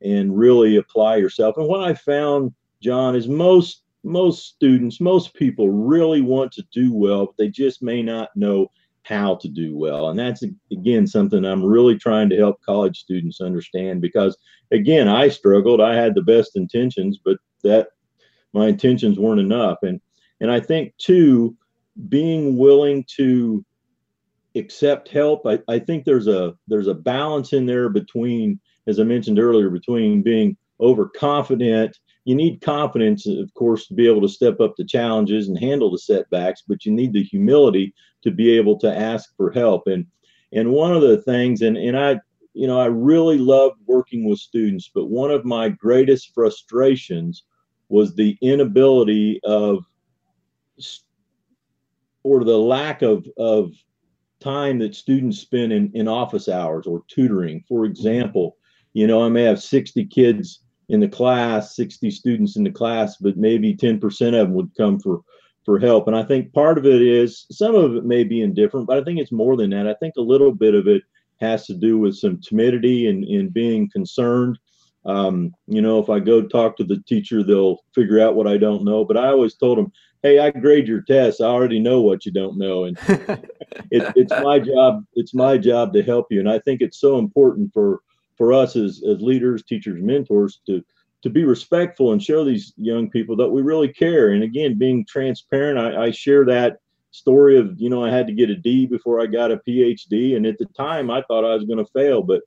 and 0.01 0.37
really 0.37 0.75
apply 0.75 1.15
yourself. 1.15 1.57
And 1.57 1.67
what 1.67 1.81
I 1.81 1.93
found, 1.93 2.53
John, 2.81 3.15
is 3.15 3.27
most 3.27 3.84
most 4.05 4.45
students, 4.45 5.01
most 5.01 5.33
people 5.33 5.69
really 5.69 6.21
want 6.21 6.51
to 6.53 6.63
do 6.71 6.93
well, 6.93 7.25
but 7.25 7.37
they 7.37 7.49
just 7.49 7.81
may 7.81 8.01
not 8.01 8.29
know 8.35 8.71
how 9.03 9.35
to 9.35 9.47
do 9.47 9.75
well. 9.75 10.09
And 10.09 10.17
that's, 10.17 10.43
again, 10.71 11.05
something 11.07 11.43
I'm 11.43 11.63
really 11.63 11.97
trying 11.97 12.29
to 12.29 12.37
help 12.37 12.61
college 12.61 12.99
students 12.99 13.41
understand 13.41 14.01
because, 14.01 14.37
again, 14.71 15.07
I 15.07 15.29
struggled. 15.29 15.81
I 15.81 15.95
had 15.95 16.15
the 16.15 16.21
best 16.21 16.55
intentions, 16.55 17.19
but 17.23 17.37
that 17.63 17.89
my 18.53 18.67
intentions 18.67 19.19
weren't 19.19 19.41
enough. 19.41 19.79
And, 19.81 19.99
and 20.39 20.51
I 20.51 20.59
think, 20.59 20.93
too, 20.97 21.55
being 22.09 22.57
willing 22.57 23.05
to 23.17 23.65
accept 24.55 25.09
help, 25.09 25.45
I, 25.45 25.59
I 25.67 25.79
think 25.79 26.05
there's 26.05 26.27
a 26.27 26.55
there's 26.67 26.87
a 26.87 26.93
balance 26.93 27.53
in 27.53 27.65
there 27.65 27.89
between, 27.89 28.59
as 28.87 28.99
I 28.99 29.03
mentioned 29.03 29.39
earlier, 29.39 29.69
between 29.69 30.21
being 30.21 30.57
overconfident 30.79 31.97
you 32.25 32.33
need 32.33 32.61
confidence, 32.61 33.27
of 33.27 33.53
course, 33.53 33.87
to 33.87 33.93
be 33.93 34.07
able 34.07 34.21
to 34.21 34.27
step 34.27 34.59
up 34.59 34.75
to 34.75 34.83
challenges 34.83 35.47
and 35.47 35.57
handle 35.57 35.91
the 35.91 35.99
setbacks, 35.99 36.63
but 36.67 36.83
you 36.83 36.91
need 36.91 37.13
the 37.13 37.23
humility 37.23 37.93
to 38.23 38.31
be 38.31 38.49
able 38.57 38.77
to 38.79 38.93
ask 38.93 39.35
for 39.37 39.51
help. 39.51 39.87
And 39.87 40.05
and 40.51 40.71
one 40.71 40.95
of 40.95 41.01
the 41.01 41.21
things, 41.21 41.61
and, 41.61 41.77
and 41.77 41.97
I, 41.97 42.19
you 42.53 42.65
know, 42.67 42.79
I 42.79 42.85
really 42.85 43.37
loved 43.37 43.79
working 43.85 44.27
with 44.27 44.39
students, 44.39 44.89
but 44.93 45.05
one 45.05 45.29
of 45.29 45.45
my 45.45 45.69
greatest 45.69 46.33
frustrations 46.33 47.43
was 47.89 48.15
the 48.15 48.37
inability 48.41 49.39
of 49.43 49.83
or 52.23 52.43
the 52.43 52.57
lack 52.57 53.03
of 53.03 53.27
of 53.37 53.71
time 54.39 54.79
that 54.79 54.95
students 54.95 55.39
spend 55.39 55.71
in, 55.71 55.91
in 55.93 56.07
office 56.07 56.49
hours 56.49 56.87
or 56.87 57.03
tutoring. 57.07 57.63
For 57.67 57.85
example, 57.85 58.57
you 58.93 59.05
know, 59.05 59.23
I 59.23 59.29
may 59.29 59.43
have 59.43 59.61
60 59.61 60.05
kids 60.05 60.61
in 60.89 60.99
the 60.99 61.09
class, 61.09 61.75
60 61.75 62.11
students 62.11 62.55
in 62.55 62.63
the 62.63 62.71
class, 62.71 63.17
but 63.17 63.37
maybe 63.37 63.75
10% 63.75 64.01
of 64.27 64.33
them 64.33 64.53
would 64.53 64.71
come 64.77 64.99
for 64.99 65.21
for 65.65 65.79
help. 65.79 66.07
And 66.07 66.15
I 66.15 66.23
think 66.23 66.53
part 66.53 66.77
of 66.77 66.85
it 66.85 67.01
is 67.01 67.47
some 67.51 67.73
of 67.75 67.95
it 67.95 68.05
may 68.05 68.23
be 68.23 68.41
indifferent, 68.41 68.85
but 68.85 68.99
I 68.99 69.03
think 69.03 69.19
it's 69.19 69.31
more 69.31 69.57
than 69.57 69.71
that. 69.71 69.87
I 69.87 69.95
think 69.95 70.13
a 70.15 70.21
little 70.21 70.53
bit 70.53 70.75
of 70.75 70.87
it 70.87 71.01
has 71.41 71.65
to 71.65 71.73
do 71.73 71.97
with 71.97 72.15
some 72.15 72.39
timidity 72.39 73.07
and, 73.07 73.23
and 73.25 73.51
being 73.51 73.89
concerned. 73.89 74.59
Um, 75.05 75.53
you 75.67 75.81
know, 75.81 75.99
if 75.99 76.09
I 76.09 76.19
go 76.19 76.43
talk 76.43 76.77
to 76.77 76.83
the 76.83 77.03
teacher, 77.07 77.43
they'll 77.43 77.83
figure 77.93 78.19
out 78.19 78.35
what 78.35 78.47
I 78.47 78.57
don't 78.57 78.85
know. 78.85 79.03
But 79.03 79.17
I 79.17 79.27
always 79.27 79.55
told 79.55 79.77
them, 79.77 79.91
hey, 80.23 80.39
I 80.39 80.51
grade 80.51 80.87
your 80.87 81.01
tests. 81.01 81.41
I 81.41 81.47
already 81.47 81.79
know 81.79 82.01
what 82.01 82.25
you 82.25 82.31
don't 82.31 82.57
know. 82.57 82.85
And 82.85 82.97
it, 83.91 84.13
it's 84.15 84.33
my 84.43 84.59
job. 84.59 85.03
It's 85.13 85.33
my 85.33 85.57
job 85.57 85.93
to 85.93 86.03
help 86.03 86.27
you. 86.29 86.39
And 86.39 86.49
I 86.49 86.59
think 86.59 86.81
it's 86.81 86.99
so 86.99 87.17
important 87.17 87.71
for 87.73 88.01
for 88.37 88.53
us 88.53 88.75
as, 88.75 89.03
as 89.07 89.21
leaders, 89.21 89.63
teachers, 89.63 90.01
mentors 90.01 90.61
to 90.67 90.83
to 91.21 91.29
be 91.31 91.43
respectful 91.43 92.11
and 92.11 92.21
show 92.21 92.45
these 92.45 92.71
young 92.77 93.09
people 93.09 93.35
that 93.35 93.49
we 93.49 93.63
really 93.63 93.87
care. 93.87 94.29
And 94.29 94.43
again, 94.43 94.77
being 94.77 95.03
transparent, 95.07 95.79
I, 95.79 96.03
I 96.05 96.11
share 96.11 96.45
that 96.45 96.77
story 97.09 97.57
of 97.57 97.79
you 97.79 97.89
know 97.89 98.03
I 98.03 98.11
had 98.11 98.27
to 98.27 98.33
get 98.33 98.49
a 98.49 98.55
D 98.55 98.85
before 98.85 99.19
I 99.19 99.25
got 99.25 99.51
a 99.51 99.61
PhD, 99.67 100.35
and 100.35 100.45
at 100.45 100.57
the 100.57 100.65
time 100.77 101.09
I 101.09 101.23
thought 101.23 101.45
I 101.45 101.55
was 101.55 101.65
going 101.65 101.83
to 101.83 101.91
fail, 101.91 102.21
but 102.21 102.41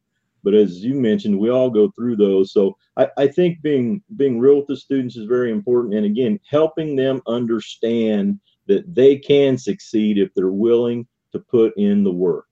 but 0.44 0.54
as 0.54 0.84
you 0.84 0.94
mentioned, 0.94 1.38
we 1.38 1.50
all 1.50 1.70
go 1.70 1.90
through 1.90 2.16
those. 2.16 2.52
So 2.52 2.76
I, 2.96 3.08
I 3.16 3.26
think 3.26 3.60
being 3.62 4.02
being 4.16 4.38
real 4.38 4.56
with 4.58 4.66
the 4.66 4.76
students 4.76 5.16
is 5.16 5.26
very 5.26 5.50
important, 5.50 5.94
and 5.94 6.06
again, 6.06 6.38
helping 6.48 6.96
them 6.96 7.22
understand 7.26 8.38
that 8.66 8.94
they 8.94 9.16
can 9.16 9.58
succeed 9.58 10.18
if 10.18 10.32
they're 10.34 10.48
willing 10.48 11.06
to 11.32 11.38
put 11.38 11.76
in 11.76 12.04
the 12.04 12.12
work. 12.12 12.47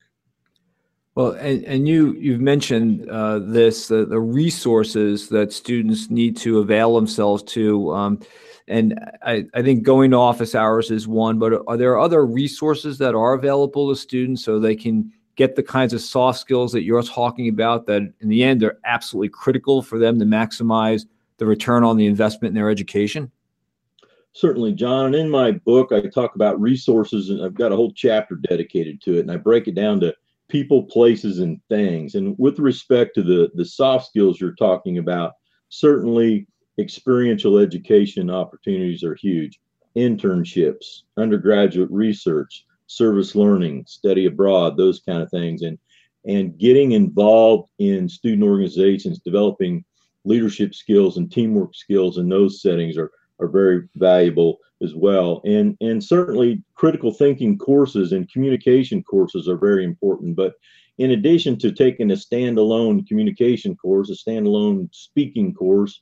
Well, 1.16 1.30
and, 1.30 1.64
and 1.64 1.88
you 1.88 2.12
you've 2.12 2.42
mentioned 2.42 3.08
uh, 3.08 3.38
this 3.38 3.88
the, 3.88 4.04
the 4.04 4.20
resources 4.20 5.30
that 5.30 5.50
students 5.50 6.10
need 6.10 6.36
to 6.38 6.58
avail 6.58 6.94
themselves 6.94 7.42
to, 7.54 7.90
um, 7.94 8.20
and 8.68 9.00
I, 9.22 9.46
I 9.54 9.62
think 9.62 9.82
going 9.82 10.10
to 10.10 10.18
office 10.18 10.54
hours 10.54 10.90
is 10.90 11.08
one. 11.08 11.38
But 11.38 11.62
are 11.66 11.78
there 11.78 11.98
other 11.98 12.26
resources 12.26 12.98
that 12.98 13.14
are 13.14 13.32
available 13.32 13.88
to 13.88 13.96
students 13.96 14.44
so 14.44 14.60
they 14.60 14.76
can 14.76 15.10
get 15.36 15.56
the 15.56 15.62
kinds 15.62 15.94
of 15.94 16.02
soft 16.02 16.38
skills 16.38 16.70
that 16.72 16.82
you're 16.82 17.02
talking 17.02 17.48
about 17.48 17.86
that 17.86 18.02
in 18.20 18.28
the 18.28 18.44
end 18.44 18.62
are 18.62 18.78
absolutely 18.84 19.30
critical 19.30 19.80
for 19.80 19.98
them 19.98 20.18
to 20.18 20.26
maximize 20.26 21.06
the 21.38 21.46
return 21.46 21.82
on 21.82 21.96
the 21.96 22.06
investment 22.06 22.50
in 22.50 22.54
their 22.54 22.70
education? 22.70 23.30
Certainly, 24.32 24.74
John. 24.74 25.06
And 25.06 25.14
in 25.14 25.30
my 25.30 25.52
book, 25.52 25.92
I 25.92 26.02
talk 26.08 26.34
about 26.34 26.60
resources, 26.60 27.30
and 27.30 27.42
I've 27.42 27.54
got 27.54 27.72
a 27.72 27.76
whole 27.76 27.92
chapter 27.92 28.34
dedicated 28.34 29.00
to 29.02 29.16
it. 29.16 29.20
And 29.20 29.32
I 29.32 29.36
break 29.36 29.66
it 29.66 29.74
down 29.74 30.00
to 30.00 30.14
people, 30.48 30.84
places, 30.84 31.38
and 31.38 31.60
things. 31.68 32.14
And 32.14 32.36
with 32.38 32.58
respect 32.58 33.14
to 33.16 33.22
the 33.22 33.50
the 33.54 33.64
soft 33.64 34.06
skills 34.06 34.40
you're 34.40 34.54
talking 34.54 34.98
about, 34.98 35.32
certainly 35.68 36.46
experiential 36.78 37.58
education 37.58 38.30
opportunities 38.30 39.02
are 39.02 39.14
huge. 39.14 39.58
Internships, 39.96 41.02
undergraduate 41.16 41.90
research, 41.90 42.66
service 42.86 43.34
learning, 43.34 43.84
study 43.86 44.26
abroad, 44.26 44.76
those 44.76 45.00
kind 45.00 45.22
of 45.22 45.30
things, 45.30 45.62
and 45.62 45.78
and 46.26 46.58
getting 46.58 46.92
involved 46.92 47.68
in 47.78 48.08
student 48.08 48.42
organizations, 48.42 49.20
developing 49.20 49.84
leadership 50.24 50.74
skills 50.74 51.16
and 51.18 51.30
teamwork 51.30 51.74
skills 51.74 52.18
in 52.18 52.28
those 52.28 52.60
settings 52.60 52.98
are 52.98 53.12
are 53.40 53.48
very 53.48 53.88
valuable 53.96 54.58
as 54.82 54.94
well. 54.94 55.40
And 55.44 55.76
and 55.80 56.02
certainly 56.02 56.62
critical 56.74 57.12
thinking 57.12 57.58
courses 57.58 58.12
and 58.12 58.30
communication 58.30 59.02
courses 59.02 59.48
are 59.48 59.56
very 59.56 59.84
important. 59.84 60.36
But 60.36 60.54
in 60.98 61.10
addition 61.10 61.58
to 61.58 61.72
taking 61.72 62.10
a 62.10 62.14
standalone 62.14 63.06
communication 63.06 63.76
course, 63.76 64.10
a 64.10 64.14
standalone 64.14 64.88
speaking 64.92 65.54
course, 65.54 66.00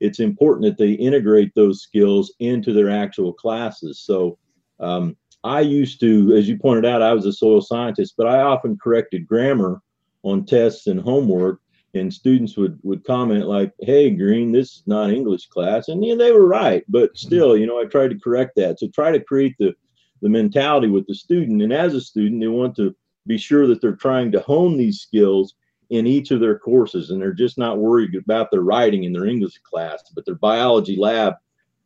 it's 0.00 0.20
important 0.20 0.64
that 0.64 0.78
they 0.78 0.92
integrate 0.92 1.54
those 1.54 1.82
skills 1.82 2.32
into 2.40 2.72
their 2.72 2.90
actual 2.90 3.32
classes. 3.32 4.00
So 4.00 4.38
um, 4.78 5.16
I 5.44 5.60
used 5.60 6.00
to, 6.00 6.34
as 6.36 6.48
you 6.48 6.58
pointed 6.58 6.86
out, 6.86 7.02
I 7.02 7.12
was 7.12 7.26
a 7.26 7.32
soil 7.32 7.60
scientist, 7.60 8.14
but 8.16 8.26
I 8.26 8.40
often 8.40 8.78
corrected 8.82 9.26
grammar 9.26 9.82
on 10.22 10.44
tests 10.44 10.86
and 10.86 11.00
homework 11.00 11.60
and 11.94 12.12
students 12.12 12.56
would 12.56 12.78
would 12.82 13.04
comment 13.04 13.46
like 13.46 13.72
hey 13.80 14.10
green 14.10 14.52
this 14.52 14.76
is 14.76 14.82
not 14.86 15.10
english 15.10 15.46
class. 15.46 15.88
And 15.88 16.04
yeah, 16.04 16.14
they 16.14 16.32
were 16.32 16.46
right 16.46 16.84
but 16.88 17.10
mm-hmm. 17.10 17.26
still 17.26 17.56
you 17.56 17.66
know 17.66 17.80
i 17.80 17.84
tried 17.84 18.08
to 18.08 18.18
correct 18.18 18.52
that 18.56 18.78
so 18.78 18.88
try 18.88 19.10
to 19.10 19.20
create 19.20 19.56
the 19.58 19.74
the 20.22 20.28
mentality 20.28 20.88
with 20.88 21.06
the 21.06 21.14
student. 21.14 21.62
And 21.62 21.72
as 21.72 21.94
a 21.94 22.00
student 22.00 22.40
they 22.40 22.48
want 22.48 22.76
to 22.76 22.94
be 23.26 23.38
sure 23.38 23.66
that 23.66 23.80
they're 23.80 23.96
trying 23.96 24.30
to 24.32 24.40
hone 24.40 24.76
these 24.76 25.00
skills 25.00 25.54
in 25.88 26.06
each 26.06 26.30
of 26.30 26.40
their 26.40 26.58
courses 26.58 27.10
and 27.10 27.20
they're 27.20 27.32
just 27.32 27.58
not 27.58 27.78
worried 27.78 28.14
about 28.14 28.50
their 28.50 28.62
writing 28.62 29.04
in 29.04 29.12
their 29.12 29.26
english 29.26 29.58
class 29.58 30.02
but 30.14 30.24
their 30.24 30.36
biology 30.36 30.96
lab 30.96 31.34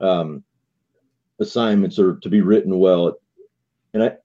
um, 0.01 0.45
assignments 1.41 1.99
are 1.99 2.17
to 2.17 2.29
be 2.29 2.41
written 2.41 2.79
well. 2.79 3.17
And 3.93 4.03
i 4.03 4.17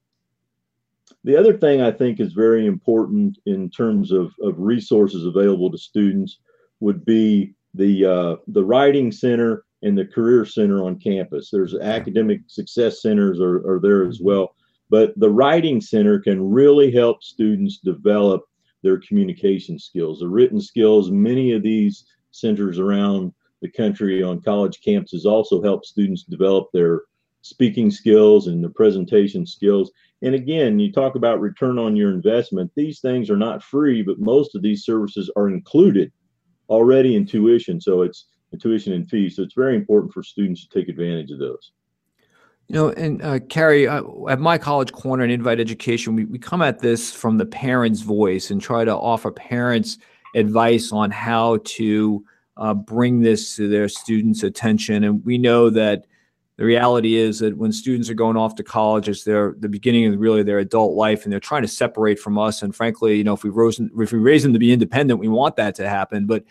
the 1.23 1.37
other 1.37 1.57
thing 1.57 1.81
I 1.81 1.91
think 1.91 2.19
is 2.19 2.33
very 2.33 2.65
important 2.65 3.37
in 3.45 3.69
terms 3.69 4.11
of, 4.11 4.33
of 4.41 4.59
resources 4.59 5.25
available 5.25 5.71
to 5.71 5.77
students 5.77 6.39
would 6.79 7.05
be 7.05 7.53
the 7.73 8.05
uh, 8.05 8.35
the 8.47 8.63
writing 8.63 9.11
center 9.11 9.65
and 9.83 9.97
the 9.97 10.05
career 10.05 10.45
center 10.45 10.83
on 10.83 10.99
campus. 10.99 11.49
There's 11.51 11.75
academic 11.75 12.41
success 12.47 13.01
centers 13.01 13.39
are, 13.39 13.57
are 13.69 13.79
there 13.79 14.07
as 14.07 14.19
well, 14.21 14.55
but 14.89 15.13
the 15.17 15.29
writing 15.29 15.79
center 15.79 16.19
can 16.19 16.49
really 16.49 16.91
help 16.91 17.23
students 17.23 17.77
develop 17.77 18.41
their 18.81 18.99
communication 18.99 19.77
skills, 19.77 20.19
the 20.19 20.27
written 20.27 20.61
skills. 20.61 21.11
Many 21.11 21.51
of 21.53 21.63
these 21.63 22.05
centers 22.31 22.79
around 22.79 23.33
the 23.61 23.69
country 23.69 24.23
on 24.23 24.41
college 24.41 24.79
campuses 24.85 25.25
also 25.25 25.61
help 25.61 25.85
students 25.85 26.23
develop 26.23 26.69
their 26.73 27.03
speaking 27.41 27.91
skills 27.91 28.47
and 28.47 28.63
the 28.63 28.69
presentation 28.69 29.45
skills. 29.45 29.91
And 30.21 30.35
again, 30.35 30.79
you 30.79 30.91
talk 30.91 31.15
about 31.15 31.39
return 31.39 31.79
on 31.79 31.95
your 31.95 32.11
investment. 32.11 32.71
These 32.75 32.99
things 32.99 33.29
are 33.29 33.37
not 33.37 33.63
free, 33.63 34.01
but 34.01 34.19
most 34.19 34.53
of 34.55 34.61
these 34.61 34.83
services 34.83 35.31
are 35.35 35.47
included 35.47 36.11
already 36.69 37.15
in 37.15 37.25
tuition. 37.25 37.79
So 37.79 38.01
it's 38.01 38.27
tuition 38.59 38.93
and 38.93 39.09
fees. 39.09 39.35
So 39.35 39.43
it's 39.43 39.53
very 39.53 39.75
important 39.75 40.13
for 40.13 40.23
students 40.23 40.67
to 40.67 40.79
take 40.79 40.89
advantage 40.89 41.31
of 41.31 41.39
those. 41.39 41.71
You 42.67 42.75
know, 42.75 42.89
and 42.89 43.21
uh, 43.23 43.39
Cary, 43.49 43.87
uh, 43.87 44.03
at 44.29 44.39
my 44.39 44.57
college 44.57 44.91
corner 44.91 45.23
and 45.23 45.31
Invite 45.31 45.59
Education, 45.59 46.15
we, 46.15 46.25
we 46.25 46.37
come 46.37 46.61
at 46.61 46.79
this 46.79 47.11
from 47.11 47.37
the 47.37 47.45
parent's 47.45 48.01
voice 48.01 48.51
and 48.51 48.61
try 48.61 48.85
to 48.85 48.95
offer 48.95 49.31
parents 49.31 49.97
advice 50.35 50.91
on 50.91 51.09
how 51.09 51.57
to 51.63 52.23
uh, 52.57 52.73
bring 52.75 53.21
this 53.21 53.55
to 53.55 53.67
their 53.69 53.89
students' 53.89 54.43
attention. 54.43 55.03
And 55.03 55.25
we 55.25 55.39
know 55.39 55.71
that 55.71 56.05
the 56.59 56.65
reality 56.65 57.15
is 57.15 57.39
that 57.39 57.55
when 57.55 57.71
students 57.71 58.09
are 58.09 58.13
going 58.13 58.35
off 58.35 58.55
to 58.55 58.65
college, 58.65 59.07
it's 59.07 59.23
their 59.23 59.55
the 59.59 59.69
beginning 59.69 60.13
of 60.13 60.19
really 60.19 60.43
their 60.43 60.59
adult 60.59 60.93
life, 60.93 61.23
and 61.23 61.31
they're 61.31 61.39
trying 61.39 61.61
to 61.61 61.69
separate 61.69 62.19
from 62.19 62.37
us. 62.37 62.61
And 62.61 62.75
frankly, 62.75 63.15
you 63.15 63.23
know, 63.23 63.33
if 63.33 63.45
we 63.45 63.49
rose, 63.49 63.79
if 63.79 64.11
we 64.11 64.19
raise 64.19 64.43
them 64.43 64.51
to 64.51 64.59
be 64.59 64.73
independent, 64.73 65.21
we 65.21 65.29
want 65.29 65.55
that 65.55 65.73
to 65.75 65.87
happen. 65.87 66.25
But 66.25 66.43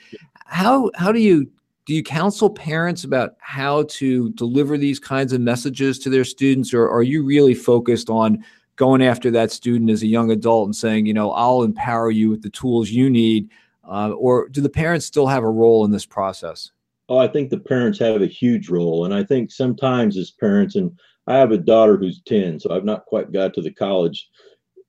how 0.46 0.90
how 0.94 1.12
do 1.12 1.20
you 1.20 1.50
do 1.84 1.92
you 1.94 2.02
counsel 2.02 2.48
parents 2.48 3.04
about 3.04 3.34
how 3.40 3.82
to 3.82 4.30
deliver 4.30 4.78
these 4.78 4.98
kinds 4.98 5.34
of 5.34 5.42
messages 5.42 5.98
to 5.98 6.08
their 6.08 6.24
students, 6.24 6.72
or 6.72 6.88
are 6.88 7.02
you 7.02 7.22
really 7.22 7.54
focused 7.54 8.08
on 8.08 8.42
going 8.76 9.02
after 9.02 9.30
that 9.32 9.52
student 9.52 9.90
as 9.90 10.02
a 10.02 10.06
young 10.06 10.30
adult 10.30 10.68
and 10.68 10.74
saying, 10.74 11.04
you 11.04 11.12
know, 11.12 11.32
I'll 11.32 11.64
empower 11.64 12.10
you 12.10 12.30
with 12.30 12.40
the 12.40 12.48
tools 12.48 12.88
you 12.88 13.10
need, 13.10 13.50
uh, 13.86 14.12
or 14.12 14.48
do 14.48 14.62
the 14.62 14.70
parents 14.70 15.04
still 15.04 15.26
have 15.26 15.42
a 15.42 15.50
role 15.50 15.84
in 15.84 15.90
this 15.90 16.06
process? 16.06 16.70
Oh, 17.08 17.18
I 17.18 17.28
think 17.28 17.50
the 17.50 17.58
parents 17.58 17.98
have 18.00 18.20
a 18.20 18.26
huge 18.26 18.68
role. 18.68 19.04
And 19.04 19.14
I 19.14 19.24
think 19.24 19.50
sometimes 19.50 20.16
as 20.16 20.30
parents, 20.30 20.76
and 20.76 20.98
I 21.26 21.36
have 21.36 21.52
a 21.52 21.58
daughter 21.58 21.96
who's 21.96 22.22
10, 22.22 22.60
so 22.60 22.70
I've 22.70 22.84
not 22.84 23.06
quite 23.06 23.32
got 23.32 23.54
to 23.54 23.62
the 23.62 23.72
college 23.72 24.28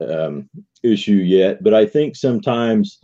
um, 0.01 0.49
issue 0.83 1.15
yet, 1.15 1.63
but 1.63 1.73
I 1.73 1.85
think 1.85 2.15
sometimes 2.15 2.99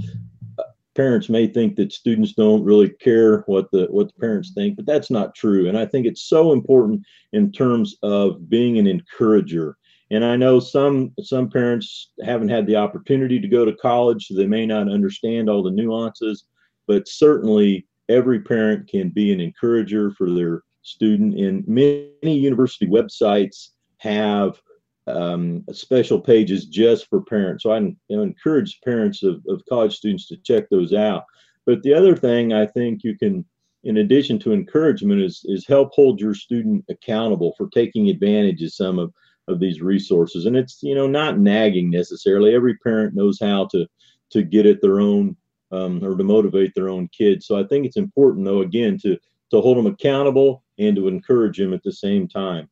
uh, 0.60 0.64
parents 0.96 1.30
may 1.30 1.48
think 1.48 1.76
that 1.76 1.94
students 1.94 2.34
don't 2.34 2.64
really 2.64 2.90
care 2.90 3.40
what 3.48 3.70
the 3.72 3.88
what 3.90 4.08
the 4.08 4.20
parents 4.20 4.52
think, 4.54 4.76
but 4.76 4.86
that's 4.86 5.12
not 5.12 5.36
true. 5.36 5.68
And 5.68 5.78
I 5.78 5.86
think 5.86 6.06
it's 6.06 6.24
so 6.24 6.52
important 6.52 7.02
in 7.34 7.52
terms 7.52 7.98
of 8.04 8.50
being 8.50 8.78
an 8.78 8.88
encourager. 8.88 9.78
And 10.12 10.24
I 10.24 10.36
know 10.36 10.60
some 10.60 11.14
some 11.22 11.50
parents 11.50 12.12
haven't 12.24 12.50
had 12.50 12.66
the 12.68 12.76
opportunity 12.76 13.40
to 13.40 13.48
go 13.48 13.66
to 13.66 13.74
college, 13.74 14.28
so 14.28 14.36
they 14.36 14.48
may 14.48 14.66
not 14.66 14.90
understand 14.90 15.50
all 15.50 15.64
the 15.64 15.72
nuances, 15.72 16.46
but 16.88 17.08
certainly 17.08 17.86
every 18.10 18.40
parent 18.40 18.88
can 18.88 19.10
be 19.10 19.32
an 19.32 19.40
encourager 19.40 20.12
for 20.12 20.30
their 20.30 20.64
student. 20.82 21.40
And 21.40 21.68
many 21.68 22.12
university 22.24 22.88
websites 22.88 23.70
have 23.98 24.60
um, 25.08 25.64
special 25.72 26.20
pages 26.20 26.66
just 26.66 27.08
for 27.10 27.22
parents. 27.22 27.64
So 27.64 27.72
I 27.72 27.80
you 27.80 27.96
know, 28.10 28.22
encourage 28.22 28.80
parents 28.84 29.24
of, 29.24 29.44
of 29.48 29.64
college 29.70 29.96
students 29.96 30.28
to 30.28 30.38
check 30.38 30.70
those 30.70 30.94
out. 30.94 31.24
But 31.66 31.82
the 31.84 31.94
other 31.94 32.16
thing 32.16 32.54
I 32.54 32.66
think 32.66 33.04
you 33.04 33.18
can, 33.18 33.46
in 33.84 33.98
addition 33.98 34.40
to 34.40 34.54
encouragement, 34.54 35.22
is, 35.22 35.42
is 35.46 35.68
help 35.68 35.92
hold 35.94 36.20
your 36.20 36.36
student 36.36 36.86
accountable 36.90 37.54
for 37.58 37.70
taking 37.70 38.10
advantage 38.10 38.62
of 38.64 38.74
some 38.74 39.00
of, 39.00 39.14
of 39.48 39.60
these 39.60 39.82
resources. 39.82 40.46
And 40.46 40.56
it's, 40.56 40.82
you 40.82 40.96
know, 40.96 41.08
not 41.08 41.40
nagging 41.40 41.90
necessarily. 41.90 42.54
Every 42.54 42.78
parent 42.78 43.16
knows 43.16 43.40
how 43.40 43.68
to 43.72 43.88
to 44.32 44.44
get 44.44 44.66
at 44.66 44.82
their 44.82 45.00
own 45.00 45.36
um, 45.76 46.04
or 46.04 46.16
to 46.16 46.24
motivate 46.24 46.74
their 46.76 46.90
own 46.90 47.10
kids. 47.10 47.46
So 47.48 47.58
I 47.60 47.64
think 47.68 47.86
it's 47.86 47.98
important, 47.98 48.46
though, 48.46 48.62
again, 48.62 48.98
to 49.00 49.18
to 49.52 49.62
hold 49.62 49.78
them 49.78 49.86
accountable 49.86 50.64
and 50.80 50.96
to 50.96 51.08
encourage 51.08 51.58
them 51.58 51.74
at 51.74 51.84
the 51.84 51.92
same 51.92 52.28
time. 52.28 52.68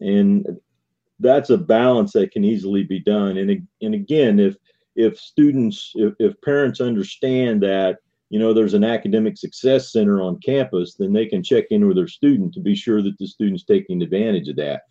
And 0.00 0.46
that's 1.18 1.50
a 1.50 1.58
balance 1.58 2.12
that 2.12 2.32
can 2.32 2.44
easily 2.44 2.82
be 2.84 3.00
done. 3.00 3.36
And 3.38 3.66
and 3.82 3.94
again, 3.94 4.38
if 4.38 4.56
if 4.96 5.18
students, 5.18 5.92
if, 5.94 6.14
if 6.18 6.40
parents 6.42 6.80
understand 6.80 7.62
that 7.62 7.98
you 8.30 8.38
know 8.38 8.52
there's 8.52 8.74
an 8.74 8.84
academic 8.84 9.36
success 9.36 9.92
center 9.92 10.20
on 10.22 10.40
campus, 10.40 10.94
then 10.94 11.12
they 11.12 11.26
can 11.26 11.42
check 11.42 11.64
in 11.70 11.86
with 11.86 11.96
their 11.96 12.08
student 12.08 12.54
to 12.54 12.60
be 12.60 12.74
sure 12.74 13.02
that 13.02 13.18
the 13.18 13.26
student's 13.26 13.64
taking 13.64 14.02
advantage 14.02 14.48
of 14.48 14.56
that. 14.56 14.82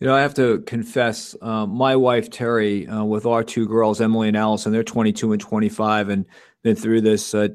You 0.00 0.06
know, 0.06 0.14
I 0.14 0.20
have 0.20 0.34
to 0.34 0.60
confess, 0.60 1.34
uh, 1.42 1.66
my 1.66 1.96
wife 1.96 2.30
Terry, 2.30 2.86
uh, 2.86 3.02
with 3.02 3.26
our 3.26 3.42
two 3.42 3.66
girls, 3.66 4.00
Emily 4.00 4.28
and 4.28 4.36
Allison, 4.36 4.70
they're 4.70 4.84
22 4.84 5.32
and 5.32 5.40
25, 5.40 6.08
and 6.08 6.24
been 6.62 6.76
through 6.76 7.00
this. 7.00 7.34
Uh, 7.34 7.48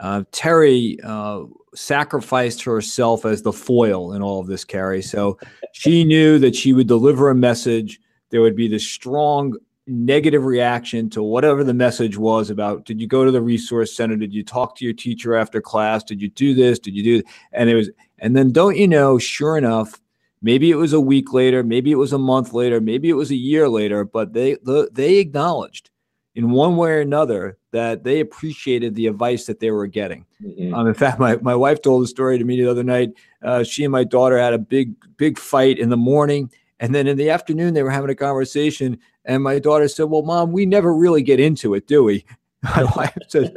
uh 0.00 0.22
Terry 0.30 0.98
uh, 1.02 1.42
sacrificed 1.74 2.62
herself 2.62 3.24
as 3.24 3.42
the 3.42 3.52
foil 3.52 4.12
in 4.12 4.22
all 4.22 4.40
of 4.40 4.46
this, 4.46 4.64
Cary. 4.64 5.02
So 5.02 5.38
she 5.72 6.04
knew 6.04 6.38
that 6.38 6.54
she 6.54 6.72
would 6.72 6.86
deliver 6.86 7.30
a 7.30 7.34
message. 7.34 8.00
There 8.30 8.42
would 8.42 8.56
be 8.56 8.68
this 8.68 8.86
strong 8.86 9.54
negative 9.88 10.44
reaction 10.44 11.10
to 11.10 11.22
whatever 11.22 11.64
the 11.64 11.72
message 11.72 12.18
was 12.18 12.50
about 12.50 12.84
did 12.84 13.00
you 13.00 13.06
go 13.06 13.24
to 13.24 13.30
the 13.30 13.40
resource 13.40 13.96
center 13.96 14.16
did 14.16 14.34
you 14.34 14.44
talk 14.44 14.76
to 14.76 14.84
your 14.84 14.92
teacher 14.92 15.34
after 15.34 15.62
class 15.62 16.04
did 16.04 16.20
you 16.20 16.28
do 16.28 16.52
this 16.52 16.78
did 16.78 16.94
you 16.94 17.02
do 17.02 17.22
and 17.54 17.70
it 17.70 17.74
was 17.74 17.88
and 18.18 18.36
then 18.36 18.52
don't 18.52 18.76
you 18.76 18.86
know 18.86 19.16
sure 19.16 19.56
enough 19.56 19.98
Maybe 20.40 20.70
it 20.70 20.76
was 20.76 20.92
a 20.92 21.00
week 21.00 21.32
later, 21.32 21.62
maybe 21.62 21.90
it 21.90 21.96
was 21.96 22.12
a 22.12 22.18
month 22.18 22.52
later, 22.52 22.80
maybe 22.80 23.08
it 23.10 23.14
was 23.14 23.30
a 23.30 23.36
year 23.36 23.68
later, 23.68 24.04
but 24.04 24.32
they 24.32 24.56
they 24.92 25.16
acknowledged 25.16 25.90
in 26.38 26.50
one 26.50 26.76
way 26.76 26.90
or 26.90 27.00
another 27.00 27.58
that 27.72 28.04
they 28.04 28.20
appreciated 28.20 28.94
the 28.94 29.08
advice 29.08 29.46
that 29.46 29.58
they 29.58 29.72
were 29.72 29.88
getting. 29.88 30.24
Mm-hmm. 30.40 30.72
Um, 30.72 30.86
in 30.86 30.94
fact, 30.94 31.18
my, 31.18 31.34
my 31.38 31.56
wife 31.56 31.82
told 31.82 32.04
a 32.04 32.06
story 32.06 32.38
to 32.38 32.44
me 32.44 32.56
the 32.56 32.70
other 32.70 32.84
night. 32.84 33.10
Uh, 33.42 33.64
she 33.64 33.82
and 33.82 33.90
my 33.90 34.04
daughter 34.04 34.38
had 34.38 34.54
a 34.54 34.58
big 34.58 34.94
big 35.16 35.36
fight 35.36 35.80
in 35.80 35.88
the 35.88 35.96
morning, 35.96 36.50
and 36.78 36.94
then 36.94 37.08
in 37.08 37.16
the 37.16 37.30
afternoon 37.30 37.74
they 37.74 37.82
were 37.82 37.90
having 37.90 38.10
a 38.10 38.14
conversation. 38.14 38.98
And 39.24 39.42
my 39.42 39.58
daughter 39.58 39.88
said, 39.88 40.04
"Well, 40.04 40.22
mom, 40.22 40.52
we 40.52 40.64
never 40.64 40.94
really 40.94 41.22
get 41.22 41.40
into 41.40 41.74
it, 41.74 41.88
do 41.88 42.04
we?" 42.04 42.24
My 42.62 42.84
wife 42.96 43.16
said, 43.26 43.54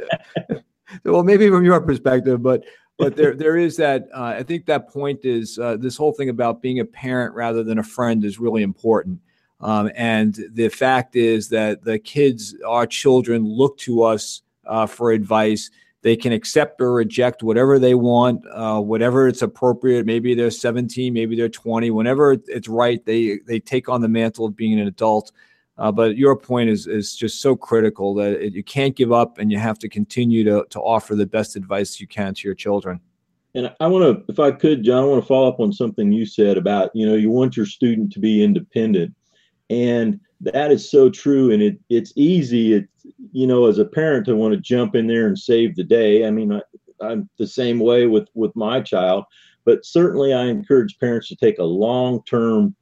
"Well, 1.04 1.22
maybe 1.22 1.48
from 1.48 1.64
your 1.64 1.80
perspective, 1.80 2.42
but 2.42 2.64
but 2.98 3.16
there 3.16 3.34
there 3.34 3.56
is 3.56 3.76
that. 3.76 4.08
Uh, 4.14 4.34
I 4.38 4.42
think 4.42 4.66
that 4.66 4.88
point 4.88 5.24
is 5.24 5.58
uh, 5.58 5.76
this 5.76 5.96
whole 5.96 6.12
thing 6.12 6.28
about 6.28 6.62
being 6.62 6.80
a 6.80 6.84
parent 6.84 7.34
rather 7.34 7.62
than 7.62 7.78
a 7.78 7.82
friend 7.82 8.24
is 8.24 8.38
really 8.38 8.62
important. 8.62 9.20
Um, 9.60 9.90
and 9.94 10.38
the 10.50 10.68
fact 10.68 11.14
is 11.14 11.48
that 11.50 11.84
the 11.84 11.98
kids, 11.98 12.54
our 12.66 12.86
children, 12.86 13.44
look 13.46 13.78
to 13.78 14.02
us 14.02 14.42
uh, 14.66 14.86
for 14.86 15.12
advice. 15.12 15.70
They 16.02 16.16
can 16.16 16.32
accept 16.32 16.80
or 16.80 16.92
reject 16.94 17.44
whatever 17.44 17.78
they 17.78 17.94
want, 17.94 18.44
uh, 18.52 18.80
whatever 18.80 19.28
it's 19.28 19.40
appropriate. 19.40 20.04
Maybe 20.04 20.34
they're 20.34 20.50
17, 20.50 21.12
maybe 21.12 21.36
they're 21.36 21.48
20. 21.48 21.92
Whenever 21.92 22.32
it's 22.48 22.66
right, 22.68 23.04
they 23.06 23.38
they 23.46 23.60
take 23.60 23.88
on 23.88 24.00
the 24.00 24.08
mantle 24.08 24.46
of 24.46 24.56
being 24.56 24.80
an 24.80 24.88
adult. 24.88 25.30
Uh, 25.82 25.90
but 25.90 26.16
your 26.16 26.36
point 26.36 26.70
is 26.70 26.86
is 26.86 27.16
just 27.16 27.40
so 27.40 27.56
critical 27.56 28.14
that 28.14 28.40
it, 28.40 28.52
you 28.52 28.62
can't 28.62 28.94
give 28.94 29.10
up, 29.10 29.38
and 29.38 29.50
you 29.50 29.58
have 29.58 29.80
to 29.80 29.88
continue 29.88 30.44
to 30.44 30.64
to 30.70 30.78
offer 30.78 31.16
the 31.16 31.26
best 31.26 31.56
advice 31.56 31.98
you 31.98 32.06
can 32.06 32.32
to 32.32 32.46
your 32.46 32.54
children. 32.54 33.00
And 33.56 33.74
I 33.80 33.88
want 33.88 34.26
to, 34.26 34.32
if 34.32 34.38
I 34.38 34.52
could, 34.52 34.84
John, 34.84 35.02
I 35.02 35.06
want 35.06 35.22
to 35.24 35.26
follow 35.26 35.48
up 35.48 35.58
on 35.58 35.72
something 35.72 36.12
you 36.12 36.24
said 36.24 36.56
about 36.56 36.94
you 36.94 37.04
know 37.04 37.16
you 37.16 37.30
want 37.30 37.56
your 37.56 37.66
student 37.66 38.12
to 38.12 38.20
be 38.20 38.44
independent, 38.44 39.12
and 39.70 40.20
that 40.40 40.70
is 40.70 40.88
so 40.88 41.10
true. 41.10 41.50
And 41.50 41.60
it 41.60 41.80
it's 41.88 42.12
easy. 42.14 42.74
It 42.74 42.88
you 43.32 43.48
know, 43.48 43.66
as 43.66 43.78
a 43.78 43.84
parent 43.84 44.26
to 44.26 44.36
want 44.36 44.54
to 44.54 44.60
jump 44.60 44.94
in 44.94 45.08
there 45.08 45.26
and 45.26 45.36
save 45.36 45.74
the 45.74 45.82
day. 45.82 46.24
I 46.24 46.30
mean, 46.30 46.52
I, 46.52 46.62
I'm 47.00 47.28
the 47.38 47.46
same 47.48 47.80
way 47.80 48.06
with 48.06 48.28
with 48.34 48.54
my 48.54 48.82
child, 48.82 49.24
but 49.64 49.84
certainly 49.84 50.32
I 50.32 50.44
encourage 50.44 51.00
parents 51.00 51.26
to 51.30 51.34
take 51.34 51.58
a 51.58 51.64
long 51.64 52.22
term 52.22 52.76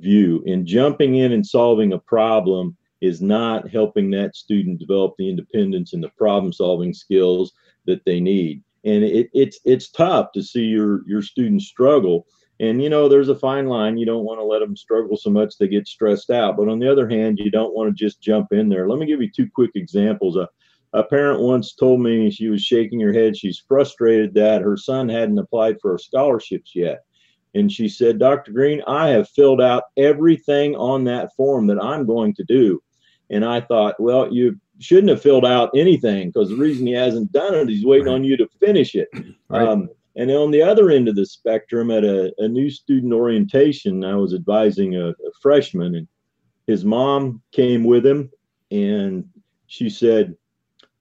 view. 0.00 0.42
And 0.46 0.66
jumping 0.66 1.16
in 1.16 1.32
and 1.32 1.46
solving 1.46 1.92
a 1.92 1.98
problem 1.98 2.76
is 3.00 3.20
not 3.20 3.68
helping 3.68 4.10
that 4.10 4.36
student 4.36 4.78
develop 4.78 5.14
the 5.18 5.28
independence 5.28 5.92
and 5.92 6.02
the 6.02 6.10
problem 6.10 6.52
solving 6.52 6.94
skills 6.94 7.52
that 7.86 8.04
they 8.04 8.20
need. 8.20 8.62
And 8.84 9.04
it, 9.04 9.28
it's 9.32 9.60
it's 9.64 9.90
tough 9.90 10.32
to 10.32 10.42
see 10.42 10.64
your 10.64 11.00
your 11.06 11.22
students 11.22 11.66
struggle 11.66 12.26
and 12.62 12.80
you 12.80 12.88
know, 12.88 13.08
there's 13.08 13.28
a 13.28 13.34
fine 13.34 13.66
line. 13.66 13.98
You 13.98 14.06
don't 14.06 14.24
want 14.24 14.38
to 14.38 14.44
let 14.44 14.60
them 14.60 14.76
struggle 14.76 15.16
so 15.16 15.30
much 15.30 15.58
they 15.58 15.66
get 15.66 15.88
stressed 15.88 16.30
out. 16.30 16.56
But 16.56 16.68
on 16.68 16.78
the 16.78 16.90
other 16.90 17.08
hand, 17.08 17.40
you 17.40 17.50
don't 17.50 17.74
want 17.74 17.88
to 17.88 18.04
just 18.04 18.20
jump 18.22 18.52
in 18.52 18.68
there. 18.68 18.88
Let 18.88 19.00
me 19.00 19.06
give 19.06 19.20
you 19.20 19.28
two 19.34 19.48
quick 19.52 19.72
examples. 19.74 20.36
A, 20.36 20.48
a 20.92 21.02
parent 21.02 21.40
once 21.40 21.74
told 21.74 22.00
me 22.00 22.30
she 22.30 22.48
was 22.48 22.62
shaking 22.62 23.00
her 23.00 23.12
head. 23.12 23.36
She's 23.36 23.64
frustrated 23.66 24.32
that 24.34 24.62
her 24.62 24.76
son 24.76 25.08
hadn't 25.08 25.40
applied 25.40 25.78
for 25.82 25.98
scholarships 25.98 26.70
yet. 26.72 27.00
And 27.54 27.70
she 27.70 27.88
said, 27.88 28.18
Dr. 28.18 28.52
Green, 28.52 28.82
I 28.86 29.08
have 29.08 29.28
filled 29.28 29.60
out 29.60 29.84
everything 29.96 30.74
on 30.76 31.04
that 31.04 31.34
form 31.36 31.66
that 31.66 31.82
I'm 31.82 32.06
going 32.06 32.34
to 32.34 32.44
do. 32.44 32.82
And 33.30 33.44
I 33.44 33.60
thought, 33.60 34.00
well, 34.00 34.32
you 34.32 34.58
shouldn't 34.78 35.10
have 35.10 35.22
filled 35.22 35.46
out 35.46 35.70
anything 35.76 36.28
because 36.28 36.48
the 36.48 36.56
reason 36.56 36.86
he 36.86 36.92
hasn't 36.92 37.32
done 37.32 37.54
it, 37.54 37.68
he's 37.68 37.84
waiting 37.84 38.06
right. 38.06 38.14
on 38.14 38.24
you 38.24 38.36
to 38.36 38.48
finish 38.58 38.94
it. 38.94 39.08
Right. 39.48 39.68
Um, 39.68 39.88
and 40.16 40.30
on 40.30 40.50
the 40.50 40.62
other 40.62 40.90
end 40.90 41.08
of 41.08 41.16
the 41.16 41.24
spectrum, 41.24 41.90
at 41.90 42.04
a, 42.04 42.32
a 42.38 42.48
new 42.48 42.68
student 42.68 43.12
orientation, 43.12 44.04
I 44.04 44.14
was 44.16 44.34
advising 44.34 44.96
a, 44.96 45.10
a 45.10 45.32
freshman, 45.40 45.94
and 45.94 46.08
his 46.66 46.84
mom 46.84 47.42
came 47.52 47.84
with 47.84 48.04
him, 48.04 48.30
and 48.70 49.24
she 49.66 49.88
said, 49.88 50.36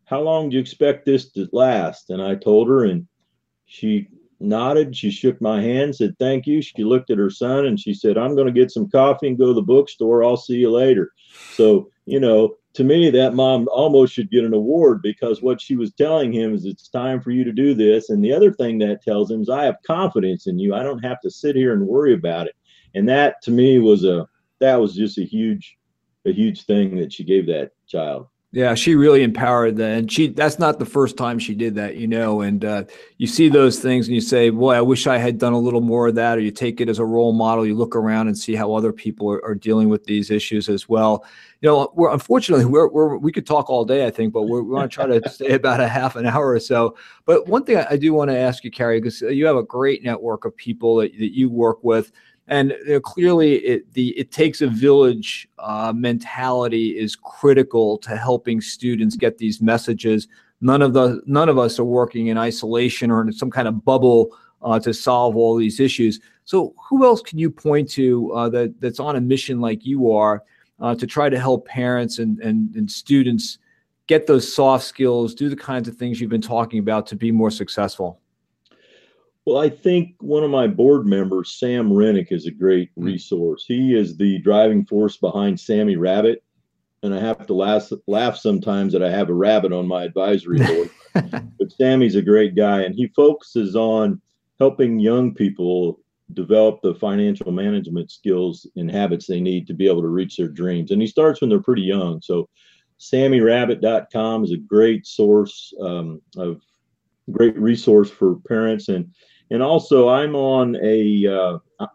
How 0.06 0.22
long 0.22 0.50
do 0.50 0.56
you 0.56 0.62
expect 0.62 1.06
this 1.06 1.32
to 1.32 1.50
last? 1.52 2.10
And 2.10 2.22
I 2.22 2.36
told 2.36 2.70
her, 2.70 2.86
and 2.86 3.08
she 3.66 4.08
nodded. 4.42 4.96
She 4.96 5.12
shook 5.12 5.40
my 5.42 5.62
hand, 5.62 5.96
said, 5.96 6.18
Thank 6.20 6.48
you. 6.48 6.62
She 6.62 6.84
looked 6.84 7.10
at 7.10 7.18
her 7.18 7.30
son 7.30 7.66
and 7.66 7.80
she 7.80 7.94
said, 7.94 8.18
I'm 8.18 8.36
going 8.36 8.48
to 8.48 8.60
get 8.60 8.72
some 8.72 8.90
coffee 8.90 9.28
and 9.28 9.38
go 9.38 9.48
to 9.48 9.54
the 9.54 9.62
bookstore. 9.62 10.24
I'll 10.24 10.38
see 10.38 10.56
you 10.56 10.72
later. 10.72 11.12
So, 11.52 11.90
you 12.06 12.20
know, 12.20 12.56
to 12.74 12.84
me, 12.84 13.10
that 13.10 13.34
mom 13.34 13.68
almost 13.70 14.14
should 14.14 14.32
get 14.32 14.46
an 14.46 14.54
award 14.54 15.02
because 15.02 15.42
what 15.42 15.60
she 15.60 15.76
was 15.76 15.94
telling 15.94 16.32
him 16.32 16.54
is 16.54 16.66
it's 16.66 16.88
time 16.88 17.22
for 17.22 17.32
you 17.32 17.44
to 17.44 17.52
do 17.52 17.74
this. 17.74 18.10
And 18.10 18.24
the 18.24 18.34
other 18.34 18.54
thing 18.54 18.78
that 18.80 19.04
tells 19.04 19.30
him 19.30 19.42
is 19.42 19.50
I 19.50 19.66
have 19.66 19.76
confidence 19.86 20.48
in 20.48 20.58
you. 20.58 20.74
I 20.74 20.84
don't 20.84 21.04
have 21.04 21.20
to 21.22 21.30
sit 21.30 21.56
here 21.56 21.74
and 21.74 21.86
worry 21.86 22.14
about 22.14 22.48
it. 22.48 22.56
And 22.96 23.08
that 23.10 23.42
to 23.44 23.52
me 23.52 23.80
was 23.80 24.06
a 24.06 24.28
that 24.60 24.80
was 24.80 24.96
just 24.96 25.18
a 25.18 25.24
huge 25.24 25.78
a 26.26 26.32
huge 26.32 26.66
thing 26.66 26.96
that 26.98 27.12
she 27.12 27.24
gave 27.24 27.48
that 27.48 27.72
child. 27.88 28.28
Yeah, 28.54 28.76
she 28.76 28.96
really 28.96 29.24
empowered 29.24 29.78
that, 29.78 29.98
and 29.98 30.12
she 30.12 30.28
that's 30.28 30.60
not 30.60 30.78
the 30.78 30.86
first 30.86 31.16
time 31.16 31.40
she 31.40 31.56
did 31.56 31.74
that, 31.76 31.96
you 31.96 32.06
know. 32.06 32.42
And 32.42 32.66
uh, 32.66 32.84
you 33.18 33.26
see 33.26 33.48
those 33.48 33.80
things, 33.80 34.08
and 34.08 34.16
you 34.16 34.20
say, 34.20 34.50
"Boy, 34.50 34.74
I 34.74 34.82
wish 34.82 35.08
I 35.08 35.18
had 35.20 35.38
done 35.38 35.54
a 35.54 35.58
little 35.58 35.80
more 35.80 36.10
of 36.10 36.16
that." 36.16 36.38
Or 36.38 36.42
you 36.42 36.52
take 36.52 36.82
it 36.82 36.90
as 36.90 37.00
a 37.00 37.06
role 37.06 37.32
model. 37.32 37.66
You 37.66 37.76
look 37.76 37.96
around 37.96 38.28
and 38.28 38.38
see 38.38 38.54
how 38.54 38.74
other 38.74 38.92
people 38.92 39.32
are, 39.32 39.42
are 39.46 39.56
dealing 39.56 39.88
with 39.88 40.04
these 40.04 40.30
issues 40.30 40.68
as 40.68 40.90
well. 40.90 41.24
You 41.62 41.70
know, 41.70 41.94
we're 41.96 42.12
unfortunately 42.12 42.66
we're, 42.66 42.90
we're 42.90 43.16
we 43.16 43.32
could 43.32 43.48
talk 43.48 43.70
all 43.70 43.86
day, 43.86 44.06
I 44.06 44.12
think, 44.12 44.34
but 44.34 44.44
we're, 44.44 44.64
we 44.64 44.72
want 44.72 44.92
to 44.92 44.94
try 44.94 45.06
to 45.06 45.30
stay 45.30 45.54
about 45.54 45.80
a 45.80 45.88
half 45.88 46.18
an 46.18 46.26
hour 46.26 46.50
or 46.50 46.60
so. 46.60 46.98
But 47.24 47.48
one 47.48 47.64
thing 47.64 47.78
I, 47.78 47.88
I 47.92 47.96
do 47.96 48.12
want 48.14 48.32
to 48.32 48.38
ask 48.38 48.66
you, 48.66 48.72
Cary, 48.72 49.00
because 49.00 49.22
you 49.22 49.46
have 49.46 49.56
a 49.56 49.64
great 49.64 50.04
network 50.04 50.44
of 50.44 50.58
people 50.58 50.98
that, 50.98 51.18
that 51.18 51.34
you 51.34 51.50
work 51.50 51.82
with 51.86 52.12
and 52.52 52.74
clearly 53.04 53.56
it 53.56 53.94
the 53.94 54.10
it 54.10 54.32
takes 54.32 54.62
a 54.62 54.68
village 54.68 55.48
uh, 55.58 55.94
mentality 55.96 57.00
is 57.00 57.16
critical 57.16 57.98
to 58.00 58.18
helping 58.18 58.60
students 58.60 59.16
get 59.16 59.38
these 59.38 59.62
messages. 59.62 60.28
None 60.60 60.82
of 60.82 60.94
the 60.94 61.22
none 61.26 61.48
of 61.48 61.58
us 61.58 61.80
are 61.80 61.86
working 61.86 62.28
in 62.28 62.38
isolation 62.38 63.10
or 63.10 63.22
in 63.22 63.32
some 63.32 63.50
kind 63.50 63.70
of 63.70 63.84
bubble 63.86 64.38
uh, 64.62 64.80
to 64.82 64.94
solve 64.94 65.38
all 65.38 65.56
these 65.56 65.80
issues. 65.80 66.20
So 66.44 66.76
who 66.90 67.06
else 67.06 67.22
can 67.22 67.40
you 67.40 67.50
point 67.50 67.90
to 67.92 68.32
uh, 68.34 68.50
that 68.50 68.80
that's 68.82 69.00
on 69.00 69.16
a 69.16 69.22
mission 69.22 69.62
like 69.62 69.86
you 69.86 70.12
are 70.12 70.44
uh, 70.82 70.94
to 70.96 71.08
try 71.08 71.30
to 71.30 71.40
help 71.40 71.66
parents 71.66 72.20
and, 72.20 72.38
and 72.40 72.76
and 72.76 72.92
students 72.92 73.60
get 74.08 74.28
those 74.28 74.54
soft 74.54 74.84
skills 74.84 75.34
do 75.34 75.48
the 75.48 75.56
kinds 75.56 75.88
of 75.88 75.96
things 75.96 76.20
you've 76.20 76.30
been 76.30 76.42
talking 76.42 76.80
about 76.80 77.08
to 77.08 77.16
be 77.16 77.32
more 77.32 77.52
successful 77.52 78.21
well, 79.46 79.58
I 79.58 79.70
think 79.70 80.16
one 80.20 80.44
of 80.44 80.52
my 80.52 80.68
board 80.68 81.08
members, 81.08 81.58
Sam 81.58 81.90
Renick, 81.90 82.32
is 82.32 82.46
a 82.46 82.52
great 82.52 82.92
hmm. 82.96 83.06
resource. 83.06 83.66
He 83.68 83.96
is 83.96 84.18
the 84.18 84.40
driving 84.40 84.86
force 84.86 85.18
behind 85.18 85.60
Sammy 85.60 85.96
Rabbit. 85.96 86.44
And 87.04 87.16
I 87.16 87.20
have 87.20 87.48
to 87.48 87.54
laugh, 87.56 87.90
laugh 88.08 88.38
sometimes 88.38 88.94
that 88.94 89.02
I 89.02 89.10
have 89.10 89.30
a 89.30 89.34
rabbit 89.34 89.74
on 89.74 89.88
my 89.88 90.04
advisory 90.04 90.60
board. 90.66 90.90
but 91.58 91.72
Sammy's 91.72 92.16
a 92.16 92.22
great 92.22 92.56
guy, 92.56 92.84
and 92.84 92.94
he 92.94 93.08
focuses 93.16 93.76
on 93.76 94.22
helping 94.60 95.00
young 95.00 95.34
people 95.34 96.00
develop 96.34 96.80
the 96.82 96.94
financial 96.94 97.52
management 97.52 98.12
skills 98.12 98.68
and 98.76 98.92
habits 98.92 99.26
they 99.26 99.42
need 99.42 99.66
to 99.68 99.74
be 99.74 99.88
able 99.88 100.04
to 100.04 100.08
reach 100.08 100.38
their 100.38 100.48
dreams. 100.48 100.92
And 100.92 101.02
he 101.02 101.08
starts 101.08 101.42
when 101.42 101.50
they're 101.50 101.60
pretty 101.60 101.82
young. 101.82 102.22
So, 102.22 102.48
SammyRabbit.com 103.00 104.44
is 104.44 104.52
a 104.52 104.58
great 104.58 105.08
source 105.08 105.74
um, 105.82 106.22
of 106.38 106.62
great 107.32 107.58
resource 107.58 108.12
for 108.12 108.36
parents 108.48 108.90
and 108.90 109.12
and 109.52 109.62
also 109.62 110.10
I'm 110.10 110.36
on 110.36 110.78
a 110.82 111.28
uh, 111.28 111.88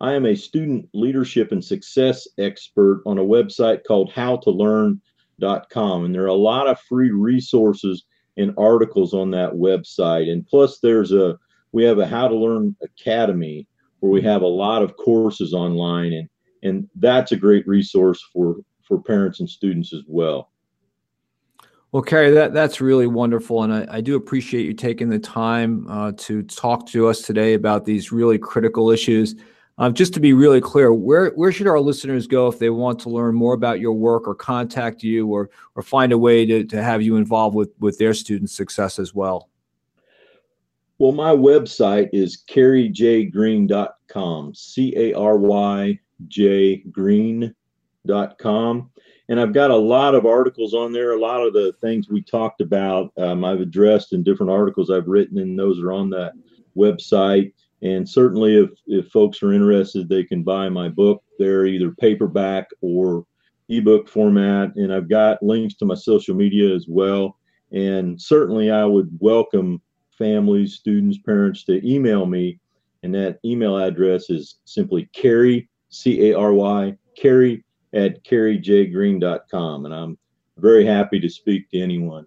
I 0.00 0.14
am 0.14 0.26
a 0.26 0.34
student 0.34 0.88
leadership 0.92 1.52
and 1.52 1.64
success 1.64 2.26
expert 2.38 3.02
on 3.06 3.18
a 3.18 3.24
website 3.24 3.84
called 3.86 4.10
howtolearn.com 4.12 6.04
and 6.04 6.14
there 6.14 6.24
are 6.24 6.26
a 6.26 6.34
lot 6.34 6.66
of 6.66 6.80
free 6.80 7.10
resources 7.10 8.04
and 8.36 8.52
articles 8.58 9.14
on 9.14 9.30
that 9.30 9.52
website. 9.52 10.30
And 10.30 10.44
plus 10.46 10.80
there's 10.80 11.12
a 11.12 11.38
we 11.72 11.84
have 11.84 11.98
a 11.98 12.06
how 12.06 12.26
to 12.26 12.34
learn 12.34 12.74
academy 12.82 13.68
where 14.00 14.10
we 14.10 14.22
have 14.22 14.42
a 14.42 14.46
lot 14.46 14.82
of 14.82 14.96
courses 14.96 15.54
online. 15.54 16.12
And 16.12 16.28
and 16.62 16.88
that's 16.96 17.32
a 17.32 17.36
great 17.36 17.66
resource 17.68 18.22
for 18.32 18.56
for 18.82 19.00
parents 19.00 19.40
and 19.40 19.48
students 19.48 19.92
as 19.92 20.02
well 20.08 20.50
well, 21.94 22.02
Cary, 22.02 22.32
that, 22.32 22.52
that's 22.52 22.80
really 22.80 23.06
wonderful. 23.06 23.62
And 23.62 23.72
I, 23.72 23.86
I 23.88 24.00
do 24.00 24.16
appreciate 24.16 24.66
you 24.66 24.74
taking 24.74 25.10
the 25.10 25.18
time 25.20 25.86
uh, 25.88 26.10
to 26.16 26.42
talk 26.42 26.88
to 26.88 27.06
us 27.06 27.22
today 27.22 27.54
about 27.54 27.84
these 27.84 28.10
really 28.10 28.36
critical 28.36 28.90
issues. 28.90 29.36
Um, 29.78 29.94
just 29.94 30.12
to 30.14 30.20
be 30.20 30.32
really 30.32 30.60
clear, 30.60 30.92
where, 30.92 31.30
where 31.36 31.52
should 31.52 31.68
our 31.68 31.78
listeners 31.78 32.26
go 32.26 32.48
if 32.48 32.58
they 32.58 32.68
want 32.68 32.98
to 33.00 33.10
learn 33.10 33.36
more 33.36 33.54
about 33.54 33.78
your 33.78 33.92
work 33.92 34.26
or 34.26 34.34
contact 34.34 35.04
you 35.04 35.28
or, 35.28 35.50
or 35.76 35.84
find 35.84 36.10
a 36.10 36.18
way 36.18 36.44
to, 36.44 36.64
to 36.64 36.82
have 36.82 37.00
you 37.00 37.14
involved 37.14 37.54
with, 37.54 37.70
with 37.78 37.96
their 37.98 38.12
student 38.12 38.50
success 38.50 38.98
as 38.98 39.14
well? 39.14 39.48
Well, 40.98 41.12
my 41.12 41.30
website 41.30 42.08
is 42.12 42.42
caryjgreen.com, 42.50 44.54
C 44.56 44.94
A 44.96 45.14
R 45.14 45.38
Y 45.38 46.00
J 46.26 46.78
green.com 46.90 48.90
and 49.28 49.40
I've 49.40 49.52
got 49.52 49.70
a 49.70 49.76
lot 49.76 50.14
of 50.14 50.26
articles 50.26 50.74
on 50.74 50.92
there. 50.92 51.12
A 51.12 51.20
lot 51.20 51.46
of 51.46 51.52
the 51.52 51.72
things 51.80 52.08
we 52.08 52.22
talked 52.22 52.60
about, 52.60 53.12
um, 53.16 53.44
I've 53.44 53.60
addressed 53.60 54.12
in 54.12 54.22
different 54.22 54.52
articles 54.52 54.90
I've 54.90 55.08
written, 55.08 55.38
and 55.38 55.58
those 55.58 55.80
are 55.80 55.92
on 55.92 56.10
that 56.10 56.32
website. 56.76 57.52
And 57.82 58.08
certainly, 58.08 58.56
if 58.56 58.70
if 58.86 59.08
folks 59.08 59.42
are 59.42 59.52
interested, 59.52 60.08
they 60.08 60.24
can 60.24 60.42
buy 60.42 60.68
my 60.68 60.88
book. 60.88 61.22
They're 61.38 61.66
either 61.66 61.92
paperback 61.92 62.68
or 62.80 63.26
ebook 63.68 64.08
format, 64.08 64.74
and 64.76 64.92
I've 64.92 65.08
got 65.08 65.42
links 65.42 65.74
to 65.76 65.84
my 65.84 65.94
social 65.94 66.34
media 66.34 66.74
as 66.74 66.86
well. 66.88 67.38
And 67.72 68.20
certainly, 68.20 68.70
I 68.70 68.84
would 68.84 69.10
welcome 69.20 69.80
families, 70.16 70.74
students, 70.74 71.18
parents 71.18 71.64
to 71.64 71.86
email 71.86 72.26
me, 72.26 72.58
and 73.02 73.14
that 73.14 73.38
email 73.44 73.78
address 73.78 74.30
is 74.30 74.58
simply 74.64 75.08
Cary 75.12 75.68
C 75.88 76.30
A 76.30 76.38
R 76.38 76.52
Y 76.52 76.96
Cary 77.16 77.64
at 77.94 78.22
caryjgreen.com. 78.24 79.84
And 79.86 79.94
I'm 79.94 80.18
very 80.58 80.84
happy 80.84 81.20
to 81.20 81.28
speak 81.28 81.70
to 81.70 81.80
anyone. 81.80 82.26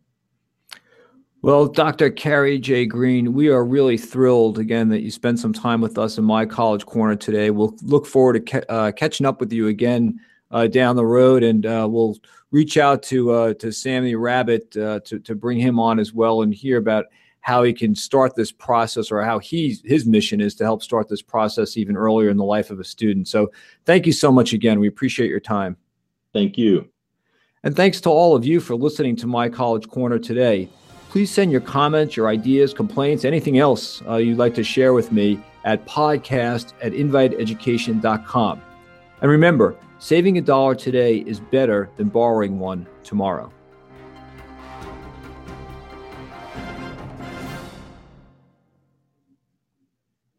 Well, 1.43 1.67
Dr. 1.67 2.09
Cary 2.09 2.57
J. 2.57 2.85
Green, 2.85 3.33
we 3.33 3.49
are 3.49 3.63
really 3.63 3.97
thrilled 3.97 4.57
again 4.57 4.89
that 4.89 5.01
you 5.01 5.11
spent 5.11 5.39
some 5.39 5.53
time 5.53 5.81
with 5.81 5.97
us 5.97 6.17
in 6.17 6.23
my 6.23 6.45
college 6.45 6.85
corner 6.85 7.15
today. 7.15 7.51
We'll 7.51 7.75
look 7.83 8.07
forward 8.07 8.33
to 8.33 8.39
ca- 8.61 8.73
uh, 8.73 8.91
catching 8.91 9.25
up 9.25 9.39
with 9.39 9.53
you 9.53 9.67
again 9.67 10.19
uh, 10.49 10.67
down 10.67 10.95
the 10.95 11.05
road, 11.05 11.43
and 11.43 11.65
uh, 11.65 11.87
we'll 11.89 12.17
reach 12.51 12.77
out 12.77 13.03
to 13.03 13.31
uh, 13.31 13.53
to 13.55 13.71
Sammy 13.71 14.15
Rabbit 14.15 14.75
uh, 14.75 14.99
to 15.05 15.19
to 15.19 15.35
bring 15.35 15.59
him 15.59 15.79
on 15.79 15.99
as 15.99 16.11
well 16.11 16.41
and 16.41 16.53
hear 16.53 16.77
about 16.77 17.05
how 17.41 17.63
he 17.63 17.73
can 17.73 17.95
start 17.95 18.35
this 18.35 18.51
process 18.51 19.11
or 19.11 19.23
how 19.23 19.39
he's 19.39 19.81
his 19.85 20.05
mission 20.05 20.41
is 20.41 20.55
to 20.55 20.63
help 20.63 20.83
start 20.83 21.07
this 21.07 21.21
process 21.21 21.77
even 21.77 21.95
earlier 21.95 22.29
in 22.29 22.37
the 22.37 22.43
life 22.43 22.69
of 22.71 22.79
a 22.79 22.83
student. 22.83 23.27
So, 23.27 23.51
thank 23.85 24.05
you 24.05 24.11
so 24.11 24.31
much 24.31 24.53
again. 24.53 24.79
We 24.79 24.87
appreciate 24.87 25.29
your 25.29 25.39
time. 25.39 25.77
Thank 26.33 26.57
you. 26.57 26.89
And 27.63 27.75
thanks 27.75 27.99
to 28.01 28.09
all 28.09 28.35
of 28.35 28.45
you 28.45 28.59
for 28.59 28.75
listening 28.75 29.15
to 29.17 29.27
my 29.27 29.49
college 29.49 29.87
corner 29.89 30.19
today. 30.19 30.69
Please 31.09 31.31
send 31.31 31.51
your 31.51 31.61
comments, 31.61 32.15
your 32.15 32.27
ideas, 32.27 32.73
complaints, 32.73 33.25
anything 33.25 33.57
else 33.57 34.01
uh, 34.07 34.17
you'd 34.17 34.37
like 34.37 34.53
to 34.55 34.63
share 34.63 34.93
with 34.93 35.11
me 35.11 35.39
at 35.63 35.85
podcast 35.85 36.73
at 36.81 36.91
inviteeducation.com. 36.91 38.61
And 39.21 39.31
remember, 39.31 39.75
saving 39.99 40.37
a 40.37 40.41
dollar 40.41 40.75
today 40.75 41.17
is 41.17 41.39
better 41.39 41.89
than 41.97 42.09
borrowing 42.09 42.59
one 42.59 42.85
tomorrow. 43.03 43.51